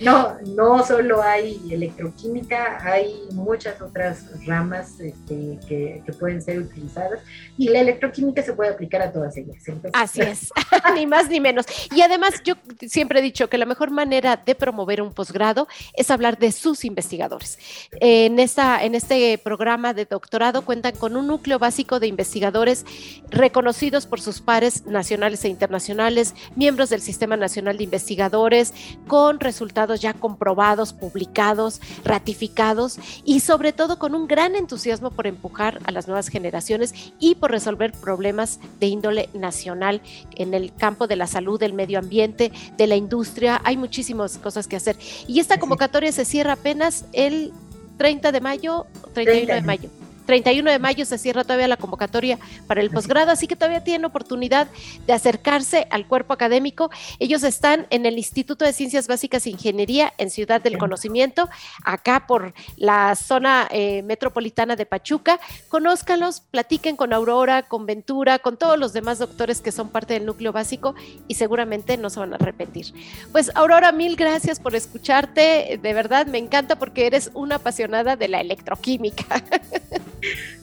no, 0.00 0.36
no 0.56 0.84
solo 0.84 1.22
hay 1.22 1.60
electroquímica, 1.70 2.78
hay 2.82 3.28
muchas 3.32 3.80
otras 3.80 4.24
ramas 4.46 4.98
este, 5.00 5.58
que, 5.68 6.02
pueden 6.18 6.42
ser 6.42 6.58
utilizadas 6.58 7.20
y 7.56 7.68
la 7.68 7.80
electroquímica 7.80 8.42
se 8.42 8.52
puede 8.52 8.70
aplicar 8.70 9.00
a 9.00 9.12
todas 9.12 9.36
ellas. 9.36 9.62
Así 9.92 10.20
es, 10.22 10.50
ni 10.94 11.06
más 11.06 11.28
ni 11.28 11.40
menos. 11.40 11.66
Y 11.94 12.00
además 12.02 12.42
yo 12.44 12.54
siempre 12.86 13.20
he 13.20 13.22
dicho 13.22 13.48
que 13.48 13.58
la 13.58 13.66
mejor 13.66 13.90
manera 13.90 14.36
de 14.36 14.54
promover 14.54 15.02
un 15.02 15.12
posgrado 15.12 15.68
es 15.94 16.10
hablar 16.10 16.38
de 16.38 16.52
sus 16.52 16.84
investigadores. 16.84 17.58
En, 17.92 18.38
esta, 18.38 18.84
en 18.84 18.94
este 18.94 19.38
programa 19.38 19.94
de 19.94 20.04
doctorado 20.04 20.62
cuentan 20.62 20.96
con 20.96 21.16
un 21.16 21.26
núcleo 21.26 21.58
básico 21.58 22.00
de 22.00 22.08
investigadores 22.08 22.84
reconocidos 23.30 24.06
por 24.06 24.20
sus 24.20 24.40
pares 24.40 24.84
nacionales 24.86 25.44
e 25.44 25.48
internacionales, 25.48 26.34
miembros 26.56 26.90
del 26.90 27.00
Sistema 27.00 27.36
Nacional 27.36 27.78
de 27.78 27.84
Investigadores, 27.84 28.74
con 29.06 29.38
resultados 29.38 29.59
ya 30.00 30.14
comprobados, 30.14 30.92
publicados, 30.92 31.80
ratificados 32.04 32.98
y 33.24 33.40
sobre 33.40 33.72
todo 33.72 33.98
con 33.98 34.14
un 34.14 34.26
gran 34.26 34.56
entusiasmo 34.56 35.10
por 35.10 35.26
empujar 35.26 35.80
a 35.84 35.92
las 35.92 36.06
nuevas 36.06 36.28
generaciones 36.28 36.94
y 37.18 37.34
por 37.34 37.50
resolver 37.50 37.92
problemas 37.92 38.58
de 38.78 38.86
índole 38.86 39.28
nacional 39.34 40.00
en 40.36 40.54
el 40.54 40.74
campo 40.74 41.06
de 41.06 41.16
la 41.16 41.26
salud, 41.26 41.60
del 41.60 41.72
medio 41.72 41.98
ambiente, 41.98 42.52
de 42.76 42.86
la 42.86 42.96
industria. 42.96 43.60
Hay 43.64 43.76
muchísimas 43.76 44.38
cosas 44.38 44.66
que 44.66 44.76
hacer. 44.76 44.96
Y 45.26 45.40
esta 45.40 45.58
convocatoria 45.58 46.12
se 46.12 46.24
cierra 46.24 46.54
apenas 46.54 47.04
el 47.12 47.52
30 47.98 48.32
de 48.32 48.40
mayo, 48.40 48.86
31 49.12 49.54
de 49.54 49.60
mayo. 49.62 49.99
31 50.26 50.70
de 50.70 50.78
mayo 50.78 51.04
se 51.04 51.18
cierra 51.18 51.44
todavía 51.44 51.68
la 51.68 51.76
convocatoria 51.76 52.38
para 52.66 52.80
el 52.80 52.90
posgrado, 52.90 53.30
así 53.30 53.46
que 53.46 53.56
todavía 53.56 53.84
tienen 53.84 54.04
oportunidad 54.04 54.68
de 55.06 55.12
acercarse 55.12 55.86
al 55.90 56.06
cuerpo 56.06 56.32
académico. 56.32 56.90
Ellos 57.18 57.42
están 57.42 57.86
en 57.90 58.06
el 58.06 58.18
Instituto 58.18 58.64
de 58.64 58.72
Ciencias 58.72 59.06
Básicas 59.06 59.46
e 59.46 59.50
Ingeniería 59.50 60.12
en 60.18 60.30
Ciudad 60.30 60.60
del 60.60 60.78
Conocimiento, 60.78 61.48
acá 61.84 62.26
por 62.26 62.54
la 62.76 63.14
zona 63.16 63.68
eh, 63.70 64.02
metropolitana 64.02 64.76
de 64.76 64.86
Pachuca. 64.86 65.40
Conózcanlos, 65.68 66.40
platiquen 66.40 66.96
con 66.96 67.12
Aurora, 67.12 67.62
con 67.62 67.86
Ventura, 67.86 68.38
con 68.38 68.56
todos 68.56 68.78
los 68.78 68.92
demás 68.92 69.18
doctores 69.18 69.60
que 69.60 69.72
son 69.72 69.88
parte 69.88 70.14
del 70.14 70.26
núcleo 70.26 70.52
básico 70.52 70.94
y 71.28 71.34
seguramente 71.34 71.96
no 71.96 72.10
se 72.10 72.20
van 72.20 72.32
a 72.32 72.36
arrepentir. 72.36 72.92
Pues 73.32 73.50
Aurora, 73.54 73.92
mil 73.92 74.16
gracias 74.16 74.60
por 74.60 74.74
escucharte. 74.74 75.78
De 75.82 75.94
verdad, 75.94 76.26
me 76.26 76.38
encanta 76.38 76.76
porque 76.76 77.06
eres 77.06 77.30
una 77.34 77.56
apasionada 77.56 78.16
de 78.16 78.28
la 78.28 78.40
electroquímica. 78.40 79.42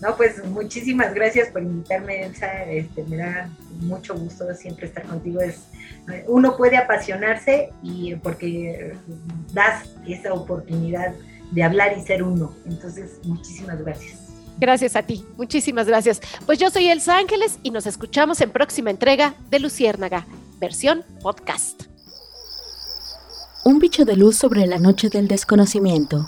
No, 0.01 0.15
pues 0.15 0.43
muchísimas 0.45 1.13
gracias 1.13 1.49
por 1.49 1.63
invitarme, 1.63 2.23
Elsa. 2.23 2.63
Este, 2.65 3.03
me 3.03 3.17
da 3.17 3.49
mucho 3.81 4.15
gusto 4.15 4.45
siempre 4.53 4.87
estar 4.87 5.03
contigo. 5.03 5.41
Es, 5.41 5.61
uno 6.27 6.55
puede 6.55 6.77
apasionarse 6.77 7.71
y 7.81 8.15
porque 8.15 8.95
das 9.53 9.89
esa 10.07 10.33
oportunidad 10.33 11.13
de 11.51 11.63
hablar 11.63 11.97
y 11.97 12.01
ser 12.01 12.23
uno. 12.23 12.53
Entonces, 12.65 13.19
muchísimas 13.23 13.81
gracias. 13.81 14.27
Gracias 14.59 14.95
a 14.95 15.03
ti, 15.03 15.23
muchísimas 15.37 15.87
gracias. 15.87 16.19
Pues 16.45 16.57
yo 16.57 16.69
soy 16.69 16.89
Elsa 16.89 17.17
Ángeles 17.17 17.59
y 17.61 17.71
nos 17.71 17.85
escuchamos 17.85 18.41
en 18.41 18.51
próxima 18.51 18.89
entrega 18.89 19.35
de 19.49 19.59
Luciérnaga, 19.59 20.25
versión 20.59 21.03
podcast. 21.21 21.83
Un 23.63 23.79
bicho 23.79 24.05
de 24.05 24.15
luz 24.15 24.37
sobre 24.37 24.65
la 24.65 24.79
noche 24.79 25.09
del 25.09 25.27
desconocimiento 25.27 26.27